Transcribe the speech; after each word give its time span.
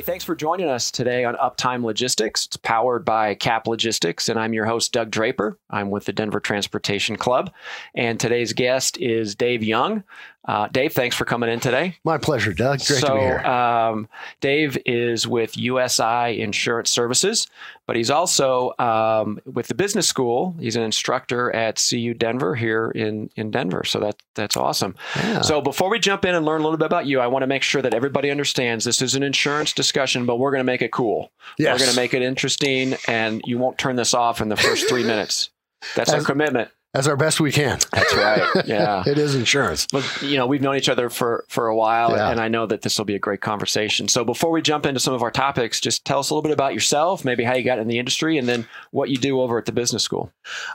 Hey, 0.00 0.06
thanks 0.06 0.24
for 0.24 0.34
joining 0.34 0.66
us 0.66 0.90
today 0.90 1.26
on 1.26 1.34
Uptime 1.34 1.84
Logistics. 1.84 2.46
It's 2.46 2.56
powered 2.56 3.04
by 3.04 3.34
CAP 3.34 3.66
Logistics, 3.66 4.30
and 4.30 4.40
I'm 4.40 4.54
your 4.54 4.64
host, 4.64 4.92
Doug 4.92 5.10
Draper. 5.10 5.58
I'm 5.68 5.90
with 5.90 6.06
the 6.06 6.12
Denver 6.14 6.40
Transportation 6.40 7.16
Club. 7.16 7.52
And 7.94 8.18
today's 8.18 8.54
guest 8.54 8.96
is 8.96 9.34
Dave 9.34 9.62
Young. 9.62 10.02
Uh, 10.46 10.68
Dave, 10.68 10.94
thanks 10.94 11.14
for 11.14 11.26
coming 11.26 11.50
in 11.50 11.60
today. 11.60 11.96
My 12.02 12.16
pleasure, 12.16 12.54
Doug. 12.54 12.78
Great 12.78 13.00
so, 13.00 13.08
to 13.08 13.14
be 13.14 13.20
here. 13.20 13.38
Um, 13.40 14.08
Dave 14.40 14.78
is 14.86 15.26
with 15.26 15.56
USI 15.56 16.40
Insurance 16.40 16.88
Services, 16.88 17.46
but 17.86 17.94
he's 17.94 18.10
also 18.10 18.72
um, 18.78 19.38
with 19.44 19.68
the 19.68 19.74
business 19.74 20.08
school. 20.08 20.56
He's 20.58 20.76
an 20.76 20.82
instructor 20.82 21.54
at 21.54 21.84
CU 21.90 22.14
Denver 22.14 22.54
here 22.54 22.90
in, 22.90 23.28
in 23.36 23.50
Denver. 23.50 23.84
So 23.84 24.00
that 24.00 24.16
that's 24.34 24.56
awesome. 24.56 24.94
Yeah. 25.16 25.42
So 25.42 25.60
before 25.60 25.90
we 25.90 25.98
jump 25.98 26.24
in 26.24 26.34
and 26.34 26.46
learn 26.46 26.62
a 26.62 26.64
little 26.64 26.78
bit 26.78 26.86
about 26.86 27.04
you, 27.04 27.20
I 27.20 27.26
want 27.26 27.42
to 27.42 27.46
make 27.46 27.62
sure 27.62 27.82
that 27.82 27.92
everybody 27.92 28.30
understands 28.30 28.86
this 28.86 29.02
is 29.02 29.14
an 29.14 29.22
insurance 29.22 29.74
discussion, 29.74 30.24
but 30.24 30.38
we're 30.38 30.52
going 30.52 30.60
to 30.60 30.64
make 30.64 30.80
it 30.80 30.90
cool. 30.90 31.32
Yes. 31.58 31.74
We're 31.74 31.84
going 31.84 31.94
to 31.94 32.00
make 32.00 32.14
it 32.14 32.22
interesting, 32.22 32.96
and 33.06 33.42
you 33.44 33.58
won't 33.58 33.76
turn 33.76 33.96
this 33.96 34.14
off 34.14 34.40
in 34.40 34.48
the 34.48 34.56
first 34.56 34.88
three 34.88 35.04
minutes. 35.04 35.50
That's 35.96 36.12
our 36.12 36.22
commitment. 36.22 36.70
As 36.92 37.06
our 37.06 37.16
best 37.16 37.38
we 37.40 37.52
can. 37.52 37.78
That's 37.92 38.14
right. 38.16 38.66
Yeah. 38.66 39.04
it 39.06 39.16
is 39.16 39.36
insurance. 39.36 39.86
But 39.92 40.04
you 40.22 40.36
know, 40.36 40.48
we've 40.48 40.60
known 40.60 40.74
each 40.74 40.88
other 40.88 41.08
for 41.08 41.44
for 41.48 41.68
a 41.68 41.76
while, 41.76 42.10
Yeah. 42.16 42.30
and 42.30 42.40
I 42.40 42.48
know 42.48 42.66
that 42.66 42.82
this 42.82 42.98
will 42.98 43.04
be 43.04 43.14
a 43.14 43.18
great 43.20 43.40
conversation. 43.40 44.08
So 44.08 44.24
before 44.24 44.50
we 44.50 44.60
jump 44.60 44.86
into 44.86 44.98
some 44.98 45.14
of 45.14 45.22
our 45.22 45.30
topics, 45.30 45.80
just 45.80 46.04
tell 46.04 46.18
us 46.18 46.30
a 46.30 46.34
little 46.34 46.42
bit 46.42 46.50
about 46.52 46.74
yourself, 46.74 47.24
maybe 47.24 47.44
how 47.44 47.54
you 47.54 47.62
got 47.62 47.78
in 47.78 47.86
the 47.86 48.00
industry, 48.00 48.38
and 48.38 48.48
then 48.48 48.66
what 48.90 49.08
you 49.08 49.18
do 49.18 49.40
over 49.40 49.56
at 49.56 49.66
the 49.66 49.72
business 49.72 50.02
school. 50.02 50.32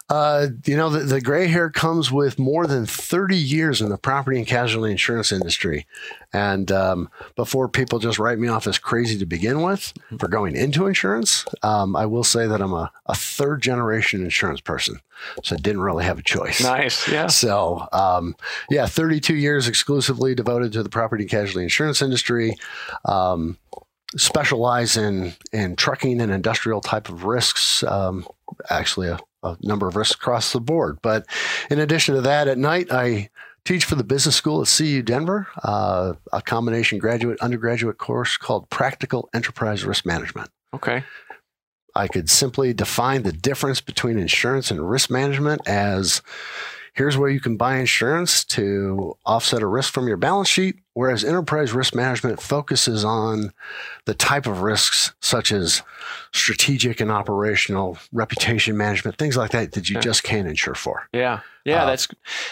Uh, 0.09 0.47
you 0.65 0.77
know, 0.77 0.89
the, 0.89 0.99
the 0.99 1.19
gray 1.19 1.47
hair 1.47 1.69
comes 1.69 2.13
with 2.13 2.39
more 2.39 2.65
than 2.65 2.85
30 2.85 3.35
years 3.35 3.81
in 3.81 3.89
the 3.89 3.97
property 3.97 4.37
and 4.37 4.47
casualty 4.47 4.91
insurance 4.91 5.33
industry. 5.33 5.85
And 6.35 6.69
um, 6.69 7.09
before 7.37 7.69
people 7.69 7.97
just 7.97 8.19
write 8.19 8.39
me 8.39 8.49
off 8.49 8.67
as 8.67 8.77
crazy 8.77 9.17
to 9.19 9.25
begin 9.25 9.61
with 9.61 9.93
for 10.19 10.27
going 10.27 10.57
into 10.57 10.85
insurance, 10.85 11.45
um, 11.63 11.95
I 11.95 12.05
will 12.07 12.25
say 12.25 12.45
that 12.45 12.61
I'm 12.61 12.73
a, 12.73 12.91
a 13.05 13.15
third 13.15 13.61
generation 13.61 14.21
insurance 14.21 14.59
person. 14.59 14.99
So 15.43 15.55
I 15.55 15.59
didn't 15.59 15.79
really 15.79 16.03
have 16.03 16.19
a 16.19 16.21
choice. 16.21 16.61
Nice, 16.61 17.07
yeah. 17.07 17.27
So, 17.27 17.87
um, 17.93 18.35
yeah, 18.69 18.85
32 18.85 19.33
years 19.33 19.69
exclusively 19.69 20.35
devoted 20.35 20.73
to 20.73 20.83
the 20.83 20.89
property 20.89 21.23
and 21.23 21.31
casualty 21.31 21.63
insurance 21.63 22.01
industry. 22.01 22.57
Um, 23.05 23.57
specialize 24.17 24.97
in 24.97 25.33
in 25.53 25.77
trucking 25.77 26.19
and 26.19 26.33
industrial 26.33 26.81
type 26.81 27.07
of 27.07 27.23
risks. 27.23 27.81
Um, 27.83 28.27
actually, 28.69 29.07
a, 29.07 29.19
a 29.41 29.57
number 29.61 29.87
of 29.87 29.95
risks 29.95 30.15
across 30.15 30.51
the 30.51 30.59
board. 30.59 30.97
But 31.01 31.25
in 31.69 31.79
addition 31.79 32.15
to 32.15 32.21
that, 32.21 32.49
at 32.49 32.57
night 32.57 32.87
I 32.91 33.29
teach 33.65 33.83
for 33.83 33.95
the 33.95 34.03
business 34.03 34.35
school 34.35 34.61
at 34.61 34.67
CU 34.67 35.01
Denver, 35.01 35.47
uh, 35.63 36.13
a 36.31 36.41
combination 36.41 36.99
graduate 36.99 37.39
undergraduate 37.41 37.97
course 37.97 38.37
called 38.37 38.69
Practical 38.69 39.29
Enterprise 39.33 39.83
Risk 39.83 40.05
Management. 40.05 40.49
Okay. 40.73 41.03
I 41.95 42.07
could 42.07 42.29
simply 42.29 42.73
define 42.73 43.23
the 43.23 43.31
difference 43.31 43.81
between 43.81 44.19
insurance 44.19 44.69
and 44.69 44.89
risk 44.89 45.09
management 45.09 45.61
as 45.65 46.21
here's 46.93 47.17
where 47.17 47.29
you 47.29 47.39
can 47.39 47.57
buy 47.57 47.77
insurance 47.77 48.43
to 48.43 49.17
offset 49.25 49.61
a 49.61 49.67
risk 49.67 49.93
from 49.93 50.07
your 50.07 50.17
balance 50.17 50.49
sheet, 50.49 50.75
whereas 50.93 51.23
enterprise 51.23 51.73
risk 51.73 51.95
management 51.95 52.41
focuses 52.41 53.05
on 53.05 53.53
the 54.05 54.13
type 54.13 54.45
of 54.45 54.61
risks 54.61 55.13
such 55.21 55.51
as 55.51 55.81
strategic 56.35 56.99
and 56.99 57.09
operational 57.11 57.97
reputation 58.11 58.75
management, 58.77 59.17
things 59.17 59.37
like 59.37 59.51
that 59.51 59.71
that 59.71 59.89
you 59.89 59.95
Yeah. 59.95 60.01
just 60.01 60.23
can't 60.23 60.47
insure 60.47 60.75
for. 60.75 61.07
Yeah, 61.13 61.39
yeah, 61.63 61.83
Uh, 61.83 61.85
that's 61.87 62.07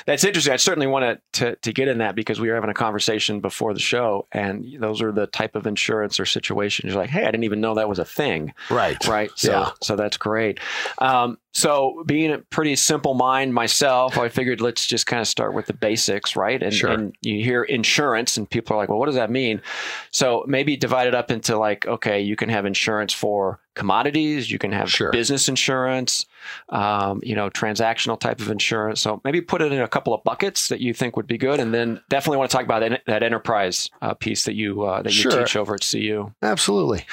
that's 0.06 0.24
interesting. 0.24 0.54
I 0.54 0.58
certainly 0.58 0.88
want 0.88 1.20
to 1.34 1.56
to 1.58 1.74
get 1.74 1.88
in 1.90 1.98
that 1.98 2.16
because 2.16 2.40
we 2.40 2.48
were 2.48 2.56
having 2.56 2.70
a 2.70 2.74
conversation 2.74 3.42
before 3.42 3.74
the 3.74 3.80
show, 3.82 4.26
and 4.32 4.66
those 4.80 5.02
are 5.02 5.12
the 5.12 5.28
type 5.28 5.56
of 5.56 5.68
insurance 5.68 6.20
or 6.20 6.26
situations 6.26 6.94
you're 6.94 7.02
like, 7.02 7.10
hey, 7.10 7.24
I 7.24 7.32
didn't 7.32 7.44
even 7.44 7.60
know 7.62 7.76
that 7.76 7.90
was 7.90 8.00
a 8.00 8.06
thing. 8.06 8.54
Right. 8.70 9.06
right? 9.08 9.30
So, 9.36 9.52
Yeah. 9.52 9.70
so 9.82 9.96
that's 9.98 10.18
great. 10.18 10.60
Um, 11.00 11.38
so, 11.56 12.04
being 12.08 12.32
a 12.32 12.40
pretty 12.40 12.76
simple 12.76 13.14
mind 13.14 13.54
myself, 13.54 14.18
I 14.18 14.28
figured 14.30 14.60
let's 14.60 14.88
just 14.88 15.06
kind 15.06 15.22
of 15.22 15.28
start 15.28 15.54
with 15.54 15.68
the 15.68 15.74
basics, 15.74 16.36
right? 16.36 16.64
And, 16.64 16.74
Sure. 16.74 16.90
and 16.90 17.14
you 17.22 17.44
hear 17.44 17.62
insurance, 17.64 18.38
and 18.38 18.50
people 18.50 18.76
are 18.76 18.80
like, 18.80 18.90
"Well, 18.90 18.98
what 18.98 19.06
does 19.06 19.14
that 19.16 19.30
mean?" 19.30 19.62
So, 20.10 20.44
maybe 20.48 20.76
divide 20.76 21.08
it 21.08 21.14
up 21.14 21.30
into 21.30 21.56
like, 21.58 21.86
okay, 21.86 22.20
you 22.22 22.36
can 22.36 22.50
have 22.50 22.66
insurance 22.66 23.14
for 23.14 23.60
commodities, 23.76 24.52
you 24.52 24.58
can 24.60 24.72
have 24.72 24.90
Sure. 24.92 25.12
business 25.12 25.48
insurance, 25.50 26.26
um, 26.70 27.20
you 27.24 27.36
know, 27.36 27.50
transactional 27.50 28.20
type 28.20 28.40
of 28.40 28.50
insurance. 28.50 29.02
So, 29.02 29.22
maybe 29.24 29.42
put 29.42 29.62
it 29.62 29.72
in 29.72 29.82
a 29.82 29.88
couple 29.88 30.14
of 30.14 30.24
buckets 30.24 30.68
that 30.70 30.80
you 30.80 30.94
think 30.94 31.16
would 31.16 31.28
be 31.28 31.38
good, 31.38 31.60
and 31.60 31.74
then 31.74 32.00
definitely 32.10 32.38
want 32.38 32.52
to 32.52 32.58
talk 32.58 32.66
about 32.66 32.80
that, 32.82 33.02
that 33.08 33.24
enterprise 33.24 33.90
uh, 34.02 34.14
piece 34.14 34.44
that 34.46 34.54
you 34.56 34.84
uh, 34.84 35.02
that 35.02 35.14
you 35.14 35.22
Sure. 35.22 35.32
teach 35.44 35.56
over 35.56 35.76
at 35.76 35.82
CU. 35.90 36.32
Absolutely. 36.42 37.06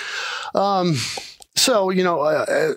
Um, 0.54 0.97
so, 1.56 1.91
you 1.91 2.04
know, 2.04 2.21
uh, 2.21 2.47
uh, 2.48 2.72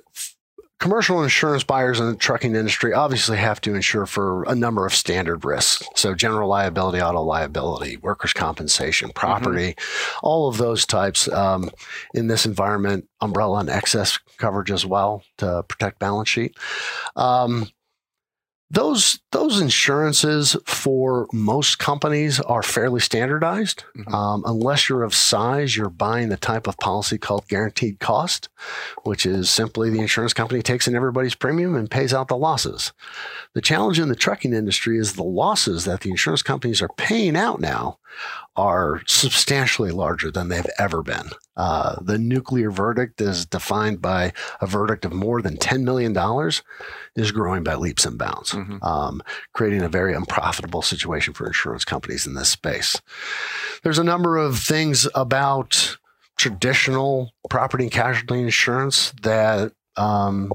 commercial 0.83 1.23
insurance 1.23 1.63
buyers 1.63 2.01
in 2.01 2.07
the 2.07 2.16
trucking 2.17 2.57
industry 2.57 2.91
obviously 2.91 3.38
have 3.38 3.61
to 3.61 3.73
insure 3.73 4.05
for 4.05 4.44
a 4.44 4.53
number 4.53 4.85
of 4.85 4.94
standard 4.94 5.45
risks. 5.45 5.88
So, 5.95 6.13
general 6.13 6.49
liability, 6.49 7.01
auto 7.01 7.21
liability, 7.21 7.95
workers' 7.95 8.33
compensation, 8.33 9.09
property, 9.16 9.77
all 10.21 10.49
of 10.49 10.57
those 10.57 10.85
types. 10.85 11.29
Um, 11.29 11.69
in 12.13 12.27
this 12.27 12.45
environment, 12.45 13.07
umbrella 13.21 13.59
and 13.59 13.69
excess 13.69 14.19
coverage 14.38 14.71
as 14.71 14.85
well 14.85 15.23
to 15.38 15.63
protect 15.69 15.99
balance 15.99 16.27
sheet. 16.27 16.57
Um, 17.15 17.69
those 18.73 19.19
those 19.31 19.61
insurances 19.61 20.57
for 20.66 21.28
most 21.31 21.78
companies 21.78 22.39
are 22.39 22.63
fairly 22.63 23.00
standardized. 23.00 23.84
Mhm. 23.95 24.11
Um, 24.11 24.44
unless 24.47 24.89
you're 24.89 25.03
of 25.03 25.13
size, 25.13 25.78
you're 25.78 25.89
buying 25.89 26.29
the 26.29 26.38
type 26.38 26.66
of 26.66 26.78
policy 26.78 27.19
called 27.19 27.47
guaranteed 27.47 28.00
cost, 28.00 28.50
which 29.03 29.28
is 29.28 29.50
simply 29.50 29.91
the 29.91 30.01
insurance 30.01 30.33
company 30.33 30.63
takes 30.63 30.88
in 30.88 30.95
everybody's 30.95 31.35
premium 31.35 31.75
and 31.75 31.91
pays 31.91 32.13
out 32.13 32.29
the 32.29 32.38
losses. 32.38 32.94
The 33.53 33.62
challenge 33.62 34.00
in 34.00 34.09
the 34.09 34.16
trucking 34.16 34.53
industry 34.53 34.97
is 34.97 35.13
the 35.13 35.23
losses 35.23 35.85
that 35.85 36.01
the 36.01 36.09
insurance 36.09 36.41
companies 36.41 36.81
are 36.81 36.89
paying 36.97 37.35
out 37.38 37.62
now 37.62 38.00
are 38.56 39.01
substantially 39.07 39.91
larger 39.91 40.29
than 40.31 40.50
they've 40.50 40.69
ever 40.78 41.01
been. 41.01 41.29
Uh, 41.57 41.96
the 42.01 42.18
nuclear 42.18 42.69
verdict 42.72 43.19
is 43.22 43.46
defined 43.46 44.01
by 44.01 44.31
a 44.62 44.68
verdict 44.68 45.06
of 45.06 45.13
more 45.13 45.41
than 45.41 45.57
$10 45.57 45.84
million, 45.84 46.16
is 47.16 47.31
growing 47.31 47.63
by 47.63 47.75
leaps 47.75 48.06
and 48.06 48.18
bounds, 48.18 48.51
Mhm. 48.51 48.84
um, 48.84 49.22
creating 49.53 49.81
a 49.81 49.90
very 49.90 50.13
unprofitable 50.13 50.81
situation 50.81 51.34
for 51.34 51.47
insurance 51.47 51.85
companies 51.85 52.25
in 52.28 52.34
this 52.35 52.50
space. 52.50 53.00
There's 53.84 54.00
a 54.00 54.03
number 54.03 54.38
of 54.38 54.59
things 54.59 55.07
about 55.16 55.97
traditional 56.38 57.31
property 57.50 57.85
and 57.85 57.94
casualty 57.94 58.41
insurance 58.41 59.13
that 59.22 59.72
um, 59.97 60.51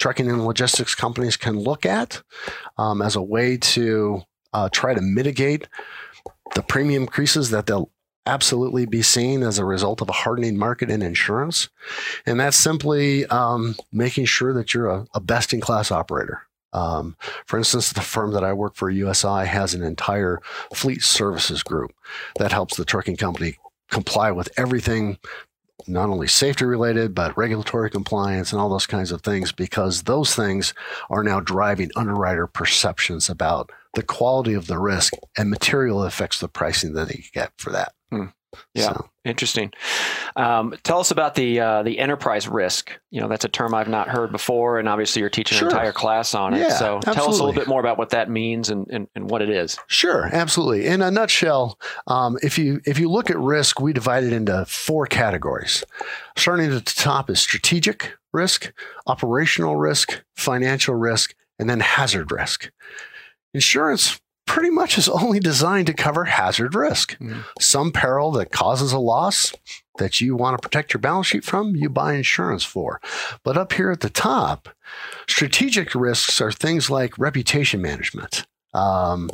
trucking 0.00 0.28
and 0.28 0.44
logistics 0.44 0.94
companies 0.94 1.36
can 1.36 1.56
look 1.58 1.86
at 1.86 2.22
um, 2.78 3.00
as 3.00 3.14
a 3.16 3.22
way 3.22 3.56
to 3.56 4.22
uh, 4.52 4.68
try 4.72 4.92
to 4.94 5.00
mitigate 5.00 5.68
the 6.54 6.62
premium 6.62 7.04
increases 7.04 7.50
that 7.50 7.66
they'll 7.66 7.90
absolutely 8.26 8.86
be 8.86 9.02
seen 9.02 9.42
as 9.42 9.58
a 9.58 9.64
result 9.64 10.00
of 10.00 10.08
a 10.08 10.12
hardening 10.12 10.56
market 10.56 10.90
in 10.90 11.02
insurance. 11.02 11.68
And 12.24 12.40
that's 12.40 12.56
simply 12.56 13.26
um, 13.26 13.76
making 13.92 14.24
sure 14.26 14.52
that 14.54 14.72
you're 14.72 14.88
a, 14.88 15.06
a 15.14 15.20
best 15.20 15.52
in 15.52 15.60
class 15.60 15.90
operator. 15.90 16.42
Um, 16.72 17.16
for 17.46 17.58
instance, 17.58 17.92
the 17.92 18.00
firm 18.00 18.32
that 18.32 18.42
I 18.42 18.52
work 18.52 18.74
for, 18.74 18.90
USI, 18.90 19.46
has 19.46 19.74
an 19.74 19.82
entire 19.82 20.40
fleet 20.74 21.02
services 21.02 21.62
group 21.62 21.92
that 22.36 22.52
helps 22.52 22.76
the 22.76 22.84
trucking 22.84 23.16
company 23.16 23.58
comply 23.90 24.32
with 24.32 24.48
everything 24.56 25.18
not 25.86 26.08
only 26.08 26.28
safety 26.28 26.64
related, 26.64 27.14
but 27.14 27.36
regulatory 27.36 27.90
compliance 27.90 28.52
and 28.52 28.60
all 28.60 28.68
those 28.68 28.86
kinds 28.86 29.12
of 29.12 29.22
things, 29.22 29.52
because 29.52 30.02
those 30.02 30.34
things 30.34 30.74
are 31.10 31.22
now 31.24 31.40
driving 31.40 31.90
underwriter 31.96 32.46
perceptions 32.46 33.28
about 33.28 33.70
the 33.94 34.02
quality 34.02 34.54
of 34.54 34.66
the 34.66 34.78
risk 34.78 35.14
and 35.36 35.50
material 35.50 36.04
affects 36.04 36.40
the 36.40 36.48
pricing 36.48 36.92
that 36.94 37.08
they 37.08 37.24
get 37.32 37.52
for 37.58 37.70
that. 37.70 37.92
Hmm. 38.10 38.26
Yeah. 38.74 38.92
So, 38.92 39.08
Interesting. 39.24 39.72
Um, 40.36 40.74
tell 40.82 41.00
us 41.00 41.10
about 41.10 41.34
the 41.34 41.58
uh, 41.58 41.82
the 41.82 41.98
enterprise 41.98 42.46
risk. 42.46 42.92
You 43.10 43.22
know, 43.22 43.28
that's 43.28 43.46
a 43.46 43.48
term 43.48 43.74
I've 43.74 43.88
not 43.88 44.08
heard 44.08 44.30
before, 44.32 44.78
and 44.78 44.86
obviously 44.86 45.20
you're 45.20 45.30
teaching 45.30 45.56
Sure. 45.56 45.68
an 45.68 45.74
entire 45.74 45.92
class 45.92 46.34
on 46.34 46.52
it. 46.52 46.58
Yeah, 46.58 46.76
so 46.76 47.00
tell 47.00 47.30
us 47.30 47.38
a 47.38 47.42
little 47.42 47.54
bit 47.54 47.66
more 47.66 47.80
about 47.80 47.96
what 47.96 48.10
that 48.10 48.28
means 48.28 48.68
and, 48.68 48.86
and, 48.90 49.08
and 49.14 49.30
what 49.30 49.40
it 49.40 49.48
is. 49.48 49.78
Sure, 49.86 50.28
absolutely. 50.30 50.86
In 50.86 51.00
a 51.00 51.10
nutshell, 51.10 51.78
um, 52.06 52.36
if 52.42 52.58
you 52.58 52.82
if 52.84 52.98
you 52.98 53.08
look 53.10 53.30
at 53.30 53.38
risk, 53.38 53.80
we 53.80 53.94
divide 53.94 54.24
it 54.24 54.32
into 54.34 54.66
four 54.66 55.06
categories. 55.06 55.84
Starting 56.36 56.66
at 56.70 56.84
the 56.84 56.92
top 56.94 57.30
is 57.30 57.40
strategic 57.40 58.12
risk, 58.34 58.74
operational 59.06 59.76
risk, 59.76 60.22
financial 60.36 60.94
risk, 60.96 61.34
and 61.58 61.70
then 61.70 61.80
hazard 61.80 62.30
risk. 62.30 62.70
Insurance 63.54 64.20
pretty 64.46 64.70
much 64.70 64.98
is 64.98 65.08
only 65.08 65.40
designed 65.40 65.86
to 65.86 65.94
cover 65.94 66.24
hazard 66.24 66.74
risk. 66.74 67.16
Mhm. 67.18 67.44
Some 67.60 67.92
peril 67.92 68.30
that 68.32 68.52
causes 68.52 68.92
a 68.92 68.98
loss 68.98 69.52
that 69.98 70.20
you 70.20 70.34
want 70.36 70.60
to 70.60 70.68
protect 70.68 70.92
your 70.92 71.00
balance 71.00 71.26
sheet 71.28 71.44
from, 71.44 71.76
you 71.76 71.88
buy 71.88 72.14
insurance 72.14 72.64
for. 72.64 73.00
But 73.42 73.56
up 73.56 73.72
here 73.72 73.90
at 73.90 74.00
the 74.00 74.10
top, 74.10 74.68
strategic 75.28 75.94
risks 75.94 76.40
are 76.40 76.52
things 76.52 76.90
like 76.90 77.18
reputation 77.18 77.80
management, 77.80 78.44
um, 78.72 79.30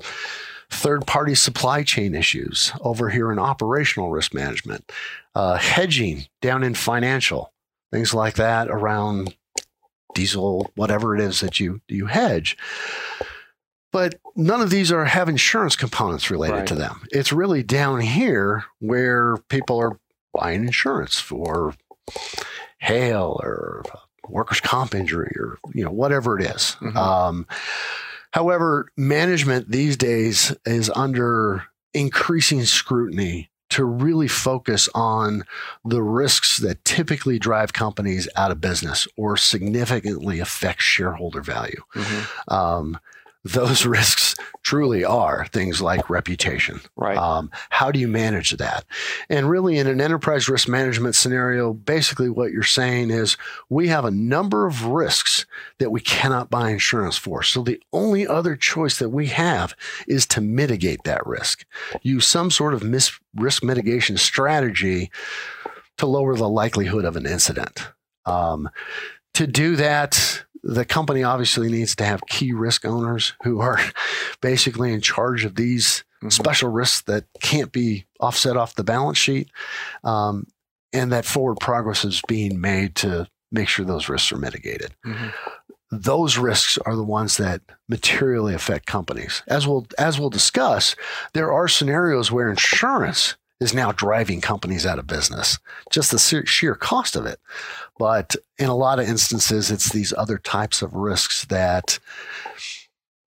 third 0.71 1.07
party 1.07 1.35
supply 1.35 1.83
chain 1.83 2.15
issues 2.15 2.73
over 2.83 3.09
here 3.11 3.33
in 3.33 3.39
operational 3.39 4.11
risk 4.11 4.33
management, 4.35 4.93
uh, 5.35 5.57
hedging 5.57 6.27
down 6.43 6.63
in 6.63 6.75
financial, 6.75 7.53
things 7.91 8.15
like 8.15 8.35
that 8.35 8.69
around 8.69 9.35
diesel, 10.15 10.71
whatever 10.77 11.15
it 11.15 11.21
is 11.21 11.41
that 11.41 11.59
you 11.59 11.81
you 11.89 12.07
hedge. 12.07 12.57
But 13.93 14.15
none 14.37 14.61
of 14.61 14.71
these 14.71 14.93
are 14.93 15.05
have 15.05 15.29
insurance 15.29 15.75
components 15.77 16.31
related 16.31 16.55
Right. 16.57 16.67
to 16.69 16.75
them. 16.75 17.03
It's 17.11 17.33
really 17.33 17.63
down 17.63 18.01
here 18.01 18.65
where 18.79 19.37
people 19.49 19.79
are 19.81 19.99
buying 20.33 20.65
insurance 20.65 21.19
for 21.19 21.75
hail 22.79 23.41
or 23.43 23.83
workers' 24.29 24.61
comp 24.61 24.95
injury 24.95 25.33
or 25.39 25.59
you 25.75 25.85
know 25.85 25.91
whatever 25.91 26.39
it 26.39 26.45
is. 26.45 26.77
Mhm. 26.81 26.97
Um, 26.97 27.47
however, 28.33 28.89
management 28.97 29.71
these 29.71 29.97
days 29.97 30.55
is 30.65 30.91
under 30.95 31.65
increasing 31.93 32.65
scrutiny 32.65 33.51
to 33.71 33.85
really 33.85 34.29
focus 34.29 34.89
on 34.95 35.45
the 35.85 36.03
risks 36.03 36.59
that 36.59 36.85
typically 36.85 37.39
drive 37.39 37.73
companies 37.73 38.29
out 38.37 38.51
of 38.51 38.61
business 38.61 39.07
or 39.17 39.37
significantly 39.37 40.41
affect 40.41 40.81
shareholder 40.83 41.41
value. 41.41 41.81
Mhm. 41.95 42.53
Um, 42.53 42.99
those 43.45 43.87
risks 43.87 44.35
truly 44.63 45.05
are 45.05 45.47
things 45.47 45.81
like 45.81 46.11
reputation. 46.11 46.81
Right. 46.97 47.17
Um, 47.17 47.51
how 47.71 47.91
do 47.91 47.99
you 47.99 48.09
manage 48.09 48.53
that? 48.53 48.85
And 49.29 49.49
really, 49.49 49.79
in 49.79 49.87
an 49.87 50.01
enterprise 50.01 50.49
risk 50.49 50.69
management 50.69 51.15
scenario, 51.15 51.73
basically 51.73 52.29
what 52.29 52.53
you're 52.53 52.63
saying 52.63 53.11
is 53.11 53.37
we 53.69 53.89
have 53.89 54.05
a 54.05 54.11
number 54.11 54.67
of 54.67 54.85
risks 54.85 55.47
that 55.79 55.91
we 55.91 56.01
cannot 56.01 56.51
buy 56.51 56.71
insurance 56.71 57.17
for. 57.17 57.43
So 57.43 57.63
the 57.63 57.81
only 57.93 58.27
other 58.27 58.57
choice 58.57 58.99
that 58.99 59.11
we 59.11 59.27
have 59.29 59.75
is 60.07 60.27
to 60.29 60.41
mitigate 60.41 61.05
that 61.05 61.27
risk. 61.27 61.65
Use 62.03 62.27
some 62.27 62.51
sort 62.51 62.75
of 62.75 62.83
mis- 62.83 63.19
risk 63.35 63.65
mitigation 63.65 64.17
strategy 64.17 65.11
to 65.99 66.07
lower 66.07 66.35
the 66.35 66.49
likelihood 66.49 67.05
of 67.05 67.17
an 67.17 67.27
incident. 67.27 67.89
Um, 68.27 68.71
to 69.35 69.47
do 69.47 69.77
that, 69.77 70.45
the 70.63 70.85
company 70.85 71.23
obviously 71.23 71.71
needs 71.71 71.97
to 71.97 72.05
have 72.05 72.21
key 72.29 72.53
risk 72.53 72.85
owners 72.85 73.33
who 73.45 73.61
are 73.61 73.79
basically 74.43 74.93
in 74.93 75.01
charge 75.01 75.45
of 75.45 75.55
these 75.57 76.05
Mhm. 76.23 76.33
special 76.33 76.69
risks 76.69 77.01
that 77.03 77.25
can't 77.41 77.73
be 77.73 78.05
offset 78.21 78.55
off 78.55 78.75
the 78.75 78.85
balance 78.85 79.17
sheet, 79.17 79.49
um, 80.05 80.47
and 80.93 81.11
that 81.13 81.25
forward 81.25 81.57
progress 81.61 82.05
is 82.05 82.21
being 82.29 82.61
made 82.61 82.95
to 82.97 83.27
make 83.51 83.69
sure 83.69 83.87
those 83.87 84.11
risks 84.11 84.31
are 84.31 84.37
mitigated. 84.37 84.95
Mhm. 85.07 85.33
Those 85.91 86.37
risks 86.37 86.77
are 86.85 86.95
the 86.95 87.03
ones 87.03 87.39
that 87.39 87.63
materially 87.89 88.53
affect 88.55 88.85
companies. 88.87 89.43
As 89.49 89.67
we'll 89.67 89.87
as 89.99 90.21
we'll 90.21 90.29
discuss, 90.31 90.95
there 91.33 91.51
are 91.51 91.67
scenarios 91.69 92.31
where 92.31 92.51
insurance 92.51 93.35
is 93.61 93.75
now 93.75 93.93
driving 93.93 94.41
companies 94.41 94.87
out 94.87 94.99
of 94.99 95.07
business, 95.07 95.59
just 95.91 96.11
the 96.11 96.19
sheer- 96.19 96.75
cost 96.75 97.15
of 97.15 97.27
it. 97.27 97.39
But 97.99 98.35
in 98.59 98.69
a 98.71 98.75
lot 98.77 98.99
of 98.99 99.07
instances, 99.09 99.71
it's 99.71 99.91
these 99.93 100.13
other 100.17 100.39
types 100.39 100.81
of 100.83 100.95
risks 100.95 101.45
that 101.47 101.99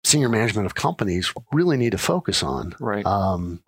senior 0.05 0.29
management 0.29 0.67
of 0.67 0.75
companies 0.75 1.32
really 1.52 1.76
need 1.76 1.93
to 1.93 1.99
focus 1.99 2.43
on 2.43 2.75
Right. 2.81 3.05
um, 3.06 3.62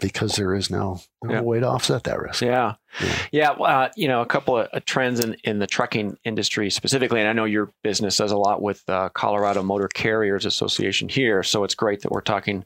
because 0.00 0.36
there 0.36 0.54
is 0.54 0.70
no, 0.70 1.00
no 1.22 1.34
Yeah. 1.34 1.40
way 1.40 1.60
to 1.60 1.66
offset 1.68 2.04
that 2.04 2.20
risk. 2.20 2.42
Yeah. 2.42 2.74
Yeah. 3.00 3.16
Yeah. 3.32 3.50
Uh, 3.50 3.88
you 3.96 4.06
know, 4.08 4.20
a 4.20 4.26
couple 4.26 4.56
of 4.58 4.68
uh, 4.72 4.80
trends 4.86 5.20
in, 5.20 5.36
in 5.44 5.58
the 5.58 5.66
trucking 5.66 6.16
industry 6.24 6.70
specifically, 6.70 7.20
and 7.20 7.28
I 7.28 7.32
know 7.32 7.44
your 7.44 7.72
business 7.82 8.16
does 8.16 8.30
a 8.32 8.36
lot 8.36 8.62
with 8.62 8.82
uh, 8.88 9.08
Colorado 9.10 9.62
Motor 9.62 9.88
Carriers 9.88 10.46
Association 10.46 11.08
here. 11.08 11.42
So 11.42 11.64
it's 11.64 11.74
great 11.74 12.02
that 12.02 12.12
we're 12.12 12.20
talking, 12.20 12.62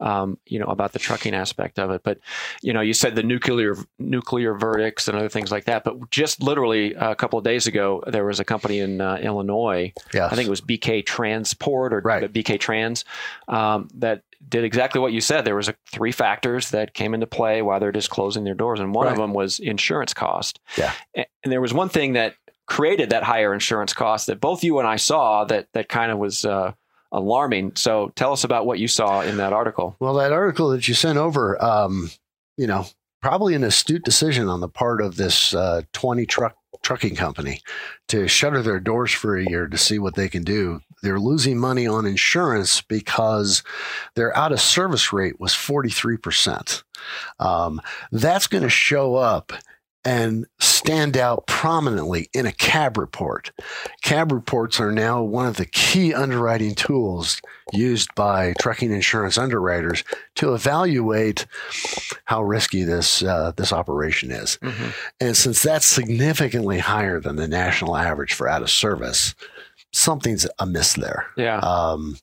um, 0.00 0.38
you 0.46 0.58
know, 0.58 0.66
about 0.66 0.92
the 0.92 0.98
trucking 0.98 1.34
aspect 1.34 1.78
of 1.78 1.90
it. 1.90 2.02
But, 2.04 2.18
you 2.62 2.72
know, 2.74 2.80
you 2.82 2.92
said 2.92 3.14
the 3.14 3.22
nuclear 3.22 3.76
nuclear 3.98 4.54
verdicts 4.54 5.08
and 5.08 5.16
other 5.16 5.28
things 5.30 5.50
like 5.50 5.64
that. 5.64 5.84
But 5.84 6.10
just 6.10 6.42
literally 6.42 6.92
a 6.94 7.14
couple 7.14 7.38
of 7.38 7.44
days 7.44 7.66
ago, 7.66 8.02
there 8.06 8.24
was 8.26 8.40
a 8.40 8.44
company 8.44 8.80
in 8.80 9.00
uh, 9.00 9.16
Illinois 9.22 9.92
Yes. 10.12 10.32
I 10.32 10.36
think 10.36 10.46
it 10.46 10.50
was 10.50 10.60
BK 10.60 11.04
Transport 11.06 11.92
or 11.94 12.00
Right. 12.00 12.30
BK 12.32 12.58
Trans 12.60 13.04
um, 13.48 13.88
that 13.94 14.22
did 14.48 14.64
exactly 14.64 15.00
what 15.00 15.12
you 15.12 15.20
said. 15.20 15.44
There 15.44 15.56
was 15.56 15.68
a, 15.68 15.74
three 15.90 16.12
factors 16.12 16.70
that 16.70 16.94
came 16.94 17.14
into 17.14 17.26
play 17.26 17.62
while 17.62 17.80
they're 17.80 17.92
just 17.92 18.10
closing 18.10 18.44
their 18.44 18.54
doors, 18.54 18.80
and 18.80 18.94
one 18.94 19.08
of 19.08 19.16
them 19.16 19.34
was 19.34 19.58
insurance 19.58 20.14
cost. 20.14 20.60
Yeah. 20.76 20.92
And 21.14 21.26
there 21.44 21.60
was 21.60 21.74
one 21.74 21.88
thing 21.88 22.14
that 22.14 22.34
created 22.66 23.10
that 23.10 23.22
higher 23.22 23.52
insurance 23.52 23.92
cost 23.92 24.26
that 24.26 24.40
both 24.40 24.64
you 24.64 24.78
and 24.78 24.88
I 24.88 24.96
saw 24.96 25.44
that 25.44 25.68
that 25.74 25.88
kind 25.88 26.12
of 26.12 26.18
was 26.18 26.44
uh, 26.44 26.72
alarming. 27.10 27.72
So 27.76 28.12
tell 28.14 28.32
us 28.32 28.44
about 28.44 28.66
what 28.66 28.78
you 28.78 28.88
saw 28.88 29.20
in 29.20 29.36
that 29.36 29.52
article. 29.52 29.96
Well, 30.00 30.14
that 30.14 30.32
article 30.32 30.70
that 30.70 30.88
you 30.88 30.94
sent 30.94 31.18
over, 31.18 31.62
um, 31.62 32.10
you 32.56 32.66
know, 32.66 32.86
probably 33.20 33.54
an 33.54 33.64
astute 33.64 34.04
decision 34.04 34.48
on 34.48 34.60
the 34.60 34.68
part 34.68 35.00
of 35.00 35.16
this 35.16 35.54
uh, 35.54 35.82
20 35.92 36.26
truck 36.26 36.56
trucking 36.82 37.16
company 37.16 37.60
to 38.08 38.28
shutter 38.28 38.62
their 38.62 38.80
doors 38.80 39.12
for 39.12 39.36
a 39.36 39.48
year 39.48 39.66
to 39.66 39.78
see 39.78 39.98
what 39.98 40.14
they 40.14 40.28
can 40.28 40.42
do. 40.42 40.80
They're 41.02 41.20
losing 41.20 41.58
money 41.58 41.86
on 41.86 42.06
insurance 42.06 42.80
because 42.80 43.62
their 44.14 44.36
out 44.36 44.52
of 44.52 44.60
service 44.60 45.12
rate 45.12 45.40
was 45.40 45.52
43%. 45.52 46.82
Um, 47.38 47.80
that's 48.10 48.46
going 48.46 48.62
to 48.62 48.70
show 48.70 49.16
up 49.16 49.52
and 50.04 50.46
stand 50.58 51.16
out 51.16 51.46
prominently 51.46 52.28
in 52.32 52.44
a 52.46 52.52
cab 52.52 52.98
report. 52.98 53.52
Cab 54.02 54.32
reports 54.32 54.80
are 54.80 54.90
now 54.90 55.22
one 55.22 55.46
of 55.46 55.56
the 55.56 55.66
key 55.66 56.12
underwriting 56.12 56.74
tools 56.74 57.40
used 57.72 58.12
by 58.14 58.54
trucking 58.60 58.92
insurance 58.92 59.38
underwriters 59.38 60.02
to 60.34 60.54
evaluate 60.54 61.46
how 62.24 62.42
risky 62.42 62.82
this 62.82 63.22
uh, 63.22 63.52
this 63.56 63.72
operation 63.72 64.30
is. 64.30 64.58
And 65.20 65.36
since 65.36 65.62
that's 65.62 65.86
significantly 65.86 66.80
higher 66.80 67.20
than 67.20 67.36
the 67.36 67.48
national 67.48 67.96
average 67.96 68.32
for 68.32 68.48
out 68.48 68.62
of 68.62 68.70
service, 68.70 69.34
something's 69.92 70.46
amiss 70.58 70.94
there. 70.94 71.26
Yeah. 71.36 71.58
Um, 71.58 72.16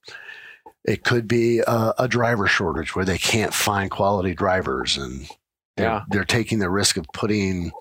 it 0.85 1.03
could 1.03 1.27
be 1.27 1.59
a, 1.59 1.93
a 1.99 2.07
driver 2.07 2.47
shortage 2.47 2.95
where 2.95 3.05
they 3.05 3.17
can't 3.17 3.53
find 3.53 3.91
quality 3.91 4.33
drivers, 4.33 4.97
and 4.97 5.29
they're, 5.79 5.87
Yeah. 5.89 6.01
they're 6.09 6.25
taking 6.25 6.59
the 6.59 6.69
risk 6.69 6.97
of 6.97 7.05
putting 7.13 7.71